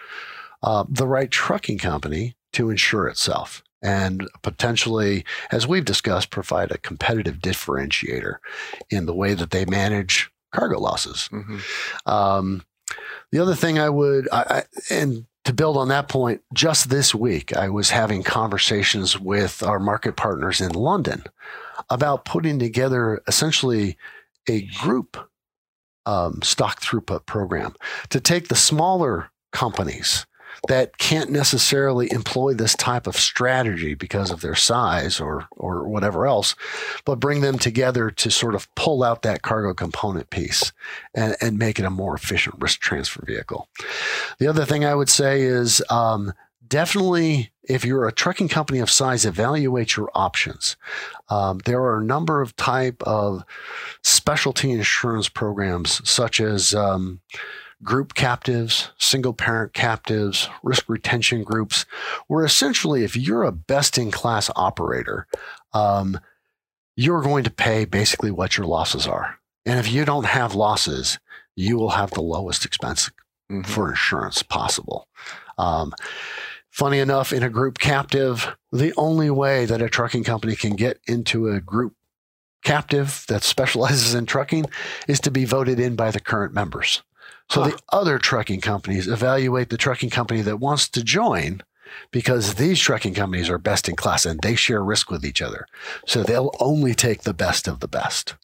uh, 0.63 0.85
the 0.89 1.09
right 1.09 1.31
trucking 1.33 1.79
company 1.79 2.37
to 2.53 2.71
insure 2.71 3.09
itself 3.09 3.65
and 3.85 4.29
potentially, 4.43 5.25
as 5.53 5.67
we've 5.67 5.85
discussed, 5.85 6.31
provide 6.31 6.73
a 6.73 6.79
competitive 6.79 7.37
differentiator 7.37 8.37
in 8.91 9.07
the 9.07 9.15
way 9.15 9.35
that 9.35 9.51
they 9.51 9.65
manage 9.67 10.31
cargo 10.53 10.81
losses. 10.81 11.29
Mm-hmm. 11.31 12.11
Um, 12.11 12.65
the 13.31 13.39
other 13.41 13.55
thing 13.55 13.79
I 13.79 13.91
would, 13.91 14.29
I, 14.33 14.43
I, 14.43 14.63
and 14.91 15.27
to 15.45 15.53
build 15.53 15.77
on 15.77 15.89
that 15.89 16.09
point, 16.09 16.41
just 16.55 16.89
this 16.89 17.15
week, 17.15 17.55
I 17.55 17.69
was 17.69 17.91
having 17.91 18.23
conversations 18.23 19.21
with 19.21 19.63
our 19.63 19.79
market 19.79 20.17
partners 20.17 20.61
in 20.61 20.73
London 20.73 21.25
about 21.91 22.25
putting 22.25 22.59
together 22.59 23.23
essentially 23.27 23.99
a 24.49 24.63
group 24.63 25.19
um, 26.07 26.41
stock 26.43 26.81
throughput 26.81 27.27
program 27.27 27.75
to 28.11 28.21
take 28.21 28.49
the 28.49 28.55
smaller 28.55 29.31
companies 29.53 30.27
that 30.69 30.99
can't 30.99 31.31
necessarily 31.31 32.11
employ 32.13 32.55
this 32.55 32.75
type 32.75 33.07
of 33.07 33.17
strategy 33.17 33.95
because 33.95 34.31
of 34.31 34.41
their 34.41 34.55
size 34.55 35.21
or 35.21 35.47
or 35.53 35.87
whatever 35.89 36.27
else, 36.27 36.55
but 37.05 37.21
bring 37.21 37.41
them 37.41 37.59
together 37.59 38.11
to 38.11 38.31
sort 38.31 38.55
of 38.55 38.73
pull 38.75 39.03
out 39.03 39.23
that 39.23 39.43
cargo 39.43 39.75
component 39.75 40.31
piece 40.31 40.73
and, 41.15 41.37
and 41.41 41.59
make 41.59 41.79
it 41.79 41.85
a 41.85 41.91
more 41.91 42.15
efficient 42.15 42.57
risk 42.59 42.81
transfer 42.81 43.25
vehicle. 43.27 43.69
The 44.39 44.47
other 44.47 44.65
thing 44.65 44.85
I 44.85 44.95
would 44.95 45.09
say 45.09 45.43
is 45.43 45.83
um, 45.91 46.33
definitely 46.67 47.51
if 47.65 47.85
you're 47.85 48.07
a 48.07 48.13
trucking 48.13 48.49
company 48.49 48.79
of 48.79 48.91
size 48.91 49.25
evaluate 49.25 49.97
your 49.97 50.11
options 50.15 50.77
um, 51.29 51.61
there 51.65 51.81
are 51.81 52.01
a 52.01 52.05
number 52.05 52.41
of 52.41 52.57
type 52.57 53.03
of 53.03 53.45
specialty 54.03 54.71
insurance 54.71 55.29
programs 55.29 56.07
such 56.09 56.41
as 56.41 56.75
um, 56.75 57.21
group 57.85 58.15
captives, 58.15 58.91
single 58.99 59.33
parent 59.33 59.75
captives, 59.75 60.49
risk 60.63 60.89
retention 60.89 61.45
groups, 61.45 61.85
where 62.27 62.45
essentially, 62.45 63.05
if 63.05 63.17
you're 63.17 63.45
a 63.45 63.53
best 63.53 63.99
in 63.99 64.11
class 64.11 64.51
operator, 64.57 65.27
um, 65.73 66.19
you're 66.97 67.23
going 67.23 67.45
to 67.45 67.51
pay 67.51 67.85
basically 67.85 68.31
what 68.31 68.57
your 68.57 68.67
losses 68.67 69.07
are. 69.07 69.39
And 69.67 69.79
if 69.79 69.91
you 69.91 70.05
don't 70.05 70.27
have 70.27 70.55
losses, 70.55 71.19
you 71.57 71.77
will 71.77 71.91
have 71.91 72.11
the 72.11 72.23
lowest 72.23 72.65
expense 72.65 73.11
mm-hmm. 73.51 73.63
for 73.63 73.91
insurance 73.91 74.43
possible. 74.43 75.09
Um, 75.59 75.93
funny 76.71 76.99
enough, 76.99 77.33
in 77.33 77.43
a 77.43 77.51
group 77.51 77.79
captive, 77.79 78.57
the 78.73 78.93
only 78.97 79.31
way 79.31 79.65
that 79.67 79.83
a 79.83 79.89
trucking 79.89 80.25
company 80.25 80.57
can 80.57 80.77
get 80.77 80.99
into 81.07 81.49
a 81.49 81.61
group 81.61 81.95
captive 82.65 83.25
that 83.29 83.43
specializes 83.43 84.15
in 84.15 84.27
trucking 84.27 84.65
is 85.07 85.21
to 85.21 85.31
be 85.31 85.45
voted 85.45 85.79
in 85.79 85.95
by 85.97 86.11
the 86.11 86.21
current 86.21 86.55
members. 86.55 87.03
So 87.51 87.63
huh. 87.63 87.71
the 87.71 87.79
other 87.93 88.19
trucking 88.19 88.61
companies 88.61 89.07
evaluate 89.07 89.71
the 89.71 89.77
trucking 89.77 90.11
company 90.11 90.43
that 90.43 90.59
wants 90.59 90.89
to 90.91 91.03
join 91.03 91.63
because 92.11 92.55
these 92.55 92.81
trucking 92.81 93.15
companies 93.15 93.51
are 93.51 93.59
best 93.59 93.89
in 93.89 93.97
class 93.97 94.27
and 94.27 94.41
they 94.41 94.55
share 94.55 94.83
risk 94.83 95.11
with 95.11 95.25
each 95.25 95.43
other. 95.43 95.67
So 96.07 96.23
they'll 96.23 96.55
only 96.61 96.95
take 96.95 97.23
the 97.23 97.35
best 97.35 97.69
of 97.69 97.81
the 97.81 97.89
best. 97.89 98.35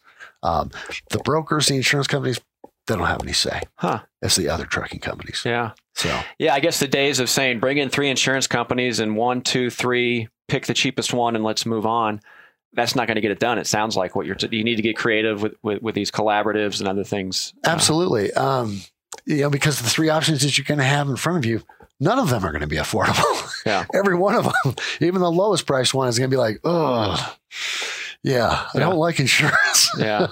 Um, 0.42 0.70
the 1.10 1.18
brokers, 1.18 1.68
the 1.68 1.76
insurance 1.76 2.06
companies, 2.06 2.40
they 2.86 2.96
don't 2.96 3.06
have 3.06 3.22
any 3.22 3.32
say. 3.32 3.62
Huh. 3.76 4.00
It's 4.22 4.36
the 4.36 4.48
other 4.48 4.64
trucking 4.66 5.00
companies. 5.00 5.42
Yeah. 5.44 5.72
So 5.94 6.20
yeah, 6.38 6.54
I 6.54 6.60
guess 6.60 6.80
the 6.80 6.88
days 6.88 7.20
of 7.20 7.28
saying 7.28 7.60
bring 7.60 7.78
in 7.78 7.88
three 7.88 8.08
insurance 8.08 8.46
companies 8.46 9.00
and 9.00 9.16
one, 9.16 9.42
two, 9.42 9.70
three, 9.70 10.28
pick 10.48 10.66
the 10.66 10.74
cheapest 10.74 11.12
one 11.12 11.36
and 11.36 11.44
let's 11.44 11.66
move 11.66 11.86
on 11.86 12.20
that's 12.72 12.94
not 12.94 13.06
going 13.06 13.16
to 13.16 13.20
get 13.20 13.30
it 13.30 13.40
done. 13.40 13.58
It 13.58 13.66
sounds 13.66 13.96
like 13.96 14.14
what 14.14 14.26
you're, 14.26 14.34
t- 14.34 14.54
you 14.56 14.64
need 14.64 14.76
to 14.76 14.82
get 14.82 14.96
creative 14.96 15.42
with, 15.42 15.54
with, 15.62 15.82
with 15.82 15.94
these 15.94 16.10
collaboratives 16.10 16.80
and 16.80 16.88
other 16.88 17.04
things. 17.04 17.52
Uh, 17.66 17.70
Absolutely. 17.70 18.32
Um, 18.32 18.80
you 19.26 19.38
know, 19.38 19.50
because 19.50 19.80
the 19.80 19.88
three 19.88 20.08
options 20.08 20.42
that 20.42 20.56
you're 20.56 20.64
going 20.64 20.78
to 20.78 20.84
have 20.84 21.08
in 21.08 21.16
front 21.16 21.38
of 21.38 21.44
you, 21.44 21.62
none 21.98 22.18
of 22.18 22.30
them 22.30 22.44
are 22.44 22.50
going 22.52 22.60
to 22.62 22.66
be 22.66 22.76
affordable. 22.76 23.46
Yeah. 23.66 23.84
Every 23.92 24.14
one 24.14 24.36
of 24.36 24.44
them, 24.44 24.74
even 25.02 25.20
the 25.20 25.30
lowest 25.30 25.66
price 25.66 25.92
one 25.92 26.08
is 26.08 26.18
going 26.18 26.30
to 26.30 26.34
be 26.34 26.38
like, 26.38 26.60
oh, 26.64 27.36
yeah, 28.22 28.48
I 28.48 28.70
yeah. 28.72 28.80
don't 28.80 28.96
like 28.96 29.20
insurance. 29.20 29.90
yeah. 29.98 30.28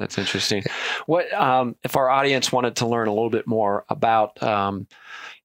That's 0.00 0.18
interesting. 0.18 0.64
What, 1.06 1.32
um, 1.32 1.76
if 1.84 1.96
our 1.96 2.10
audience 2.10 2.50
wanted 2.50 2.74
to 2.76 2.88
learn 2.88 3.06
a 3.06 3.12
little 3.12 3.30
bit 3.30 3.46
more 3.46 3.84
about, 3.88 4.42
um, 4.42 4.88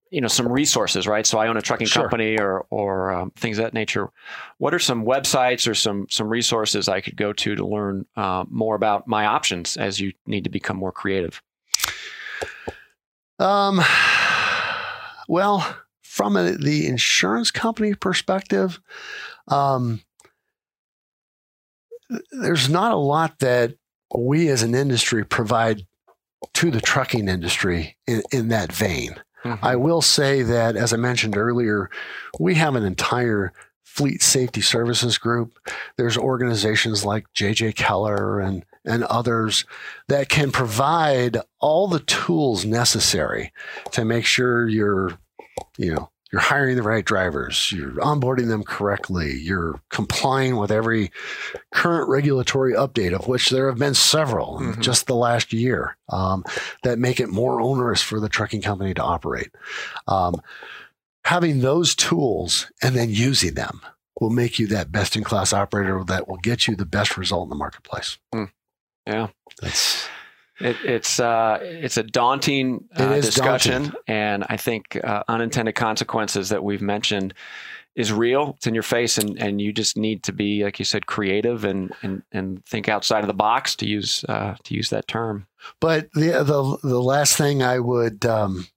you 0.10 0.22
know 0.22 0.28
some 0.28 0.48
resources 0.48 1.08
right? 1.08 1.26
So 1.26 1.40
i 1.40 1.48
own 1.48 1.58
a 1.58 1.62
trucking 1.62 1.88
sure. 1.88 2.04
company 2.04 2.40
or 2.40 2.66
or 2.70 3.12
um, 3.12 3.32
things 3.32 3.58
of 3.58 3.64
that 3.64 3.74
nature. 3.74 4.10
What 4.58 4.74
are 4.74 4.80
some 4.80 5.06
websites 5.06 5.70
or 5.70 5.76
some 5.76 6.08
some 6.10 6.28
resources 6.28 6.88
i 6.88 7.02
could 7.02 7.16
go 7.16 7.34
to 7.34 7.56
to 7.56 7.66
learn 7.66 8.06
uh, 8.16 8.46
more 8.50 8.76
about 8.76 9.08
my 9.08 9.26
options 9.26 9.78
as 9.78 10.00
you 10.00 10.14
need 10.26 10.44
to 10.44 10.50
become 10.50 10.78
more 10.78 10.92
creative? 10.92 11.42
Um 13.40 13.82
well 15.28 15.76
from 16.02 16.36
a, 16.36 16.52
the 16.52 16.88
insurance 16.88 17.52
company 17.52 17.94
perspective 17.94 18.80
um 19.48 20.02
there's 22.32 22.70
not 22.70 22.92
a 22.92 22.98
lot 22.98 23.40
that 23.40 23.76
we 24.18 24.50
as 24.50 24.64
an 24.64 24.74
industry 24.74 25.24
provide 25.24 25.86
to 26.54 26.72
the 26.72 26.82
trucking 26.82 27.28
industry 27.28 27.96
in, 28.08 28.24
in 28.32 28.48
that 28.48 28.72
vein 28.72 29.16
Mm-hmm. 29.44 29.66
I 29.66 29.76
will 29.76 30.02
say 30.02 30.42
that, 30.44 30.76
as 30.76 30.94
I 30.94 30.98
mentioned 30.98 31.38
earlier, 31.38 31.90
we 32.40 32.56
have 32.56 32.76
an 32.76 32.84
entire 32.84 33.54
fleet 33.84 34.22
safety 34.22 34.62
services 34.62 35.18
group. 35.18 35.58
There's 35.98 36.18
organizations 36.18 37.06
like 37.06 37.26
JJ 37.34 37.76
Keller 37.76 38.40
and 38.40 38.66
and 38.86 39.04
others 39.06 39.66
that 40.08 40.30
can 40.30 40.52
provide 40.52 41.38
all 41.60 41.88
the 41.88 42.00
tools 42.00 42.66
necessary 42.66 43.52
to 43.92 44.06
make 44.06 44.26
sure 44.26 44.68
you're, 44.68 45.18
you 45.78 45.94
know, 45.94 46.10
you're 46.32 46.42
hiring 46.42 46.76
the 46.76 46.84
right 46.84 47.06
drivers, 47.06 47.72
you're 47.72 47.92
onboarding 47.92 48.48
them 48.48 48.64
correctly, 48.64 49.38
you're 49.40 49.82
complying 49.90 50.58
with 50.58 50.72
every 50.72 51.12
current 51.74 52.10
regulatory 52.10 52.74
update, 52.74 53.14
of 53.14 53.28
which 53.28 53.50
there 53.50 53.68
have 53.68 53.80
been 53.80 53.96
several 53.96 54.60
mm-hmm. 54.60 54.74
in 54.74 54.82
just 54.82 55.08
the 55.08 55.16
last 55.16 55.54
year, 55.54 55.98
um, 56.10 56.44
that 56.84 57.00
make 57.00 57.20
it 57.20 57.30
more 57.30 57.60
onerous 57.62 58.02
for 58.02 58.20
the 58.20 58.30
trucking 58.30 58.62
company 58.62 58.94
to 58.94 59.04
operate. 59.04 59.50
Um, 60.08 60.42
having 61.26 61.60
those 61.60 61.96
tools 61.96 62.72
and 62.82 62.96
then 62.96 63.10
using 63.10 63.56
them 63.56 63.82
will 64.20 64.30
make 64.30 64.60
you 64.60 64.68
that 64.68 64.92
best 64.92 65.16
in 65.16 65.24
class 65.24 65.54
operator 65.54 66.04
that 66.04 66.28
will 66.28 66.38
get 66.38 66.68
you 66.68 66.76
the 66.76 66.86
best 66.86 67.18
result 67.18 67.44
in 67.44 67.50
the 67.50 67.56
marketplace. 67.56 68.18
Mm. 68.34 68.52
Yeah. 69.08 69.28
That's 69.62 70.08
it, 70.60 70.78
it's 70.84 71.20
uh, 71.20 71.60
it's 71.62 71.98
a 71.98 72.04
daunting 72.04 72.86
uh, 72.96 73.16
discussion, 73.16 73.84
daunting. 73.84 74.02
and 74.08 74.46
I 74.50 74.58
think 74.58 75.00
uh, 75.04 75.24
unintended 75.28 75.76
consequences 75.76 76.50
that 76.50 76.64
we've 76.64 76.82
mentioned 76.82 77.34
is 77.96 78.14
real. 78.14 78.54
It's 78.58 78.68
in 78.68 78.74
your 78.74 78.84
face, 78.84 79.18
and, 79.18 79.42
and 79.42 79.62
you 79.62 79.74
just 79.74 79.98
need 79.98 80.24
to 80.24 80.32
be, 80.32 80.64
like 80.64 80.80
you 80.80 80.86
said, 80.86 81.06
creative 81.06 81.64
and 81.66 81.94
and, 82.02 82.24
and 82.32 82.64
think 82.66 82.90
outside 82.90 83.24
of 83.24 83.28
the 83.28 83.34
box 83.34 83.76
to 83.78 83.88
use 83.88 84.24
uh, 84.30 84.56
to 84.64 84.74
use 84.74 84.90
that 84.90 85.08
term. 85.08 85.48
But 85.80 86.12
the 86.14 86.44
the 86.44 86.78
the 86.88 87.02
last 87.02 87.38
thing 87.38 87.64
I 87.64 87.80
would 87.80 88.26
um, 88.26 88.68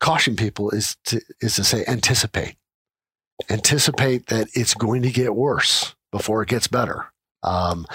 caution 0.00 0.36
people 0.36 0.70
is 0.70 0.96
to 1.06 1.20
is 1.40 1.56
to 1.56 1.64
say 1.64 1.84
anticipate, 1.86 2.56
anticipate 3.50 4.26
that 4.26 4.48
it's 4.54 4.74
going 4.74 5.02
to 5.02 5.10
get 5.10 5.34
worse 5.34 5.94
before 6.10 6.42
it 6.42 6.48
gets 6.48 6.66
better. 6.66 7.11
Um, 7.42 7.86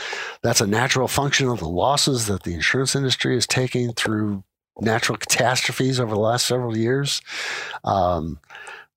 that's 0.42 0.62
a 0.62 0.68
natural 0.68 1.08
function 1.08 1.48
of 1.48 1.60
the 1.60 1.70
losses 1.70 2.28
that 2.28 2.44
the 2.44 2.54
insurance 2.54 2.96
industry 2.96 3.38
is 3.38 3.48
taking 3.48 3.94
through 3.94 4.44
natural 4.80 5.18
catastrophes 5.18 6.00
over 6.00 6.14
the 6.14 6.20
last 6.20 6.46
several 6.46 6.78
years. 6.78 7.22
Um, 7.84 8.40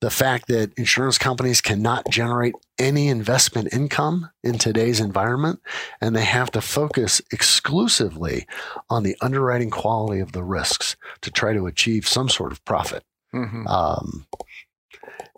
the 0.00 0.10
fact 0.10 0.48
that 0.48 0.72
insurance 0.78 1.18
companies 1.18 1.60
cannot 1.60 2.08
generate 2.08 2.54
any 2.78 3.08
investment 3.08 3.72
income 3.72 4.30
in 4.42 4.56
today's 4.56 4.98
environment, 4.98 5.60
and 6.00 6.16
they 6.16 6.24
have 6.24 6.50
to 6.52 6.62
focus 6.62 7.20
exclusively 7.30 8.46
on 8.88 9.02
the 9.02 9.14
underwriting 9.20 9.68
quality 9.68 10.20
of 10.20 10.32
the 10.32 10.42
risks 10.42 10.96
to 11.20 11.30
try 11.30 11.52
to 11.52 11.66
achieve 11.66 12.08
some 12.08 12.30
sort 12.30 12.50
of 12.50 12.64
profit. 12.64 13.04
Mm-hmm. 13.34 13.66
Um, 13.66 14.26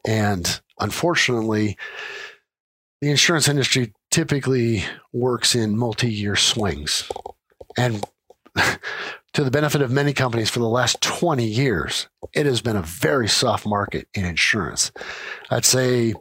and 0.07 0.61
unfortunately, 0.79 1.77
the 3.01 3.11
insurance 3.11 3.48
industry 3.48 3.92
typically 4.12 4.85
works 5.12 5.57
in 5.57 5.77
multi 5.77 6.09
year 6.09 6.37
swings. 6.37 7.11
And 7.77 8.05
to 9.33 9.42
the 9.42 9.51
benefit 9.51 9.83
of 9.83 9.90
many 9.90 10.12
companies 10.12 10.51
for 10.51 10.61
the 10.61 10.68
last 10.68 11.01
20 11.01 11.44
years, 11.44 12.09
it 12.35 12.46
has 12.46 12.61
been 12.61 12.77
a 12.77 12.83
very 12.83 13.27
soft 13.27 13.66
market 13.66 14.07
in 14.14 14.25
insurance. 14.25 14.92
I'd 15.51 15.64
say 15.64 16.14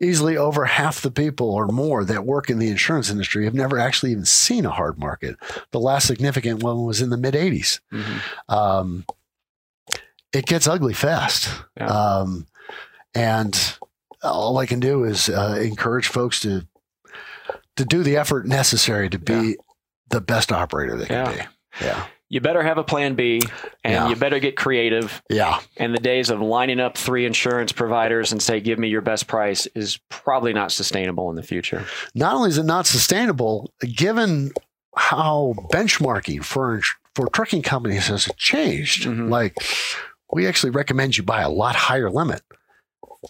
easily 0.00 0.36
over 0.36 0.64
half 0.64 1.02
the 1.02 1.10
people 1.10 1.50
or 1.50 1.66
more 1.66 2.04
that 2.04 2.24
work 2.24 2.48
in 2.48 2.58
the 2.58 2.68
insurance 2.68 3.10
industry 3.10 3.44
have 3.44 3.54
never 3.54 3.78
actually 3.78 4.12
even 4.12 4.24
seen 4.24 4.64
a 4.64 4.70
hard 4.70 4.98
market. 4.98 5.36
The 5.72 5.80
last 5.80 6.06
significant 6.06 6.62
one 6.62 6.84
was 6.84 7.02
in 7.02 7.10
the 7.10 7.16
mid 7.16 7.34
80s. 7.34 7.80
Mm-hmm. 7.92 8.54
Um, 8.54 9.04
it 10.32 10.46
gets 10.46 10.66
ugly 10.66 10.94
fast. 10.94 11.48
Yeah. 11.76 11.86
Um, 11.86 12.46
and 13.14 13.76
all 14.22 14.58
I 14.58 14.66
can 14.66 14.80
do 14.80 15.04
is 15.04 15.28
uh, 15.28 15.60
encourage 15.62 16.06
folks 16.06 16.40
to 16.40 16.66
to 17.76 17.84
do 17.84 18.02
the 18.02 18.16
effort 18.16 18.46
necessary 18.46 19.08
to 19.10 19.18
be 19.18 19.32
yeah. 19.32 19.54
the 20.10 20.20
best 20.20 20.52
operator 20.52 20.96
they 20.96 21.06
can 21.06 21.26
Yeah. 21.26 21.32
be. 21.80 21.84
Yeah. 21.86 22.04
You 22.28 22.40
better 22.40 22.62
have 22.62 22.78
a 22.78 22.84
plan 22.84 23.14
B 23.14 23.42
and 23.84 23.92
Yeah. 23.92 24.08
you 24.08 24.16
better 24.16 24.38
get 24.38 24.56
creative. 24.56 25.22
Yeah. 25.28 25.60
And 25.76 25.94
the 25.94 26.00
days 26.00 26.30
of 26.30 26.40
lining 26.40 26.80
up 26.80 26.96
three 26.96 27.26
insurance 27.26 27.72
providers 27.72 28.32
and 28.32 28.42
say, 28.42 28.60
give 28.60 28.78
me 28.78 28.88
your 28.88 29.02
best 29.02 29.26
price 29.26 29.66
is 29.74 29.98
probably 30.08 30.54
not 30.54 30.72
sustainable 30.72 31.28
in 31.28 31.36
the 31.36 31.42
future. 31.42 31.84
Not 32.14 32.34
only 32.34 32.48
is 32.48 32.56
it 32.58 32.64
not 32.64 32.86
sustainable, 32.86 33.72
given 33.82 34.52
how 34.96 35.54
benchmarking 35.72 36.44
for 36.44 36.80
for 37.14 37.26
trucking 37.28 37.60
companies 37.60 38.06
has 38.06 38.26
changed, 38.38 39.04
Mhm. 39.04 39.28
like 39.28 39.54
we 40.32 40.46
actually 40.46 40.70
recommend 40.70 41.18
you 41.18 41.22
buy 41.22 41.42
a 41.42 41.50
lot 41.50 41.76
higher 41.76 42.10
limit. 42.10 42.40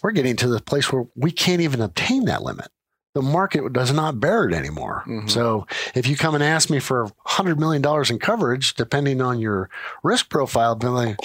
We're 0.01 0.11
getting 0.11 0.37
to 0.37 0.47
the 0.47 0.61
place 0.61 0.91
where 0.93 1.03
we 1.15 1.31
can't 1.31 1.61
even 1.61 1.81
obtain 1.81 2.23
that 2.25 2.43
limit. 2.43 2.69
The 3.15 3.21
market 3.21 3.71
does 3.73 3.93
not 3.93 4.19
bear 4.19 4.45
it 4.45 4.53
anymore. 4.55 5.03
Mhm. 5.07 5.29
So 5.29 5.67
if 5.93 6.07
you 6.07 6.17
come 6.17 6.33
and 6.33 6.43
ask 6.43 6.69
me 6.69 6.79
for 6.79 7.07
$100 7.27 7.57
million 7.59 7.83
in 8.09 8.19
coverage, 8.19 8.73
depending 8.73 9.21
on 9.21 9.39
your 9.39 9.69
risk 10.03 10.29
profile, 10.29 10.75
be 10.75 10.87
like, 10.87 11.17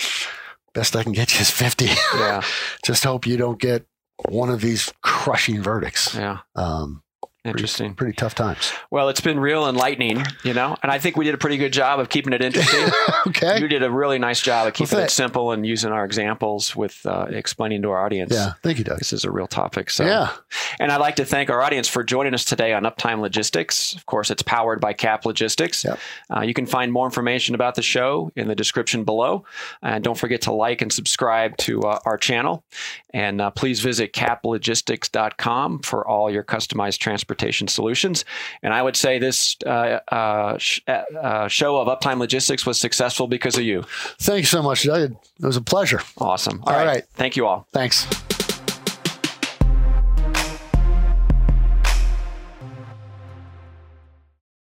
best 0.75 0.95
I 0.95 1.03
can 1.03 1.13
get 1.13 1.35
you 1.35 1.41
is 1.41 1.51
50. 1.51 1.87
Yeah. 2.17 2.43
Just 2.85 3.05
hope 3.05 3.27
you 3.27 3.37
don't 3.39 3.59
get 3.61 3.87
one 4.29 4.51
of 4.51 4.61
these 4.61 4.93
crushing 5.03 5.63
verdicts. 5.63 6.15
Yeah. 6.15 6.39
Um, 6.55 7.03
Interesting. 7.51 7.95
pretty 7.95 8.13
tough 8.15 8.35
times. 8.35 8.73
Well, 8.91 9.09
it's 9.09 9.21
been 9.21 9.39
real 9.41 9.69
enlightening, 9.69 10.25
you 10.45 10.55
know, 10.55 10.77
and 10.83 10.91
I 10.93 10.99
think 10.99 11.17
we 11.17 11.25
did 11.25 11.35
a 11.35 11.39
pretty 11.39 11.57
good 11.57 11.73
job 11.73 12.01
of 12.01 12.09
keeping 12.09 12.33
it 12.33 12.43
interesting. 12.43 12.89
okay. 13.29 13.61
You 13.61 13.69
did 13.69 13.83
a 13.83 13.91
really 13.91 14.19
nice 14.19 14.41
job 14.41 14.67
of 14.69 14.75
keeping 14.75 14.97
Well, 14.97 15.05
it 15.07 15.11
simple 15.11 15.53
and 15.53 15.67
using 15.67 15.91
our 15.93 16.05
examples 16.05 16.77
with 16.77 17.05
uh, 17.07 17.27
explaining 17.31 17.83
to 17.83 17.91
our 17.91 18.05
audience. 18.05 18.33
Yeah. 18.35 18.53
Thank 18.63 18.79
you, 18.79 18.85
Doug. 18.85 18.99
This 18.99 19.13
is 19.13 19.25
a 19.25 19.31
real 19.31 19.47
topic. 19.47 19.91
So, 19.91 20.05
Yeah. 20.05 20.31
and 20.79 20.93
I'd 20.93 21.01
like 21.01 21.17
to 21.17 21.25
thank 21.25 21.49
our 21.51 21.63
audience 21.63 21.89
for 21.89 22.05
joining 22.05 22.35
us 22.35 22.45
today 22.45 22.73
on 22.73 22.83
Uptime 22.83 23.21
Logistics. 23.21 23.95
Of 23.95 24.07
course, 24.07 24.31
it's 24.31 24.43
powered 24.43 24.81
by 24.81 24.93
Cap 24.93 25.25
Logistics. 25.25 25.85
Yep. 25.85 25.99
Uh, 26.37 26.41
you 26.43 26.55
can 26.55 26.67
find 26.67 26.93
more 26.93 27.07
information 27.07 27.55
about 27.55 27.75
the 27.75 27.83
show 27.83 28.31
in 28.37 28.49
the 28.49 28.55
description 28.55 29.05
below. 29.05 29.45
And 29.83 30.05
don't 30.05 30.19
forget 30.19 30.43
to 30.43 30.53
like 30.53 30.83
and 30.83 30.93
subscribe 30.93 31.57
to 31.59 31.81
uh, 31.83 31.99
our 32.05 32.19
channel. 32.19 32.65
And 33.15 33.41
uh, 33.41 33.51
please 33.51 33.81
visit 33.81 34.13
caplogistics.com 34.13 35.81
for 35.81 36.07
all 36.07 36.31
your 36.31 36.45
customized 36.45 36.99
transportation 36.99 37.38
solutions. 37.69 38.25
And 38.63 38.75
I 38.75 38.83
would 38.83 38.97
say 38.97 39.19
this 39.19 39.57
uh, 39.65 40.01
uh, 40.09 40.59
sh- 40.59 40.81
uh, 40.89 41.49
show 41.49 41.77
of 41.77 41.89
Uptime 41.89 42.19
Logistics 42.19 42.67
was 42.67 42.79
successful 42.79 43.27
because 43.27 43.57
of 43.57 43.63
you. 43.63 43.85
Thanks 44.19 44.51
so 44.51 44.63
much, 44.63 44.85
It 45.41 45.47
was 45.47 45.57
a 45.57 45.63
pleasure. 45.63 46.01
Awesome. 46.19 46.63
All 46.67 46.75
right. 46.85 47.05
Thank 47.15 47.37
you 47.37 47.47
all. 47.47 47.67
Thanks. 47.73 48.07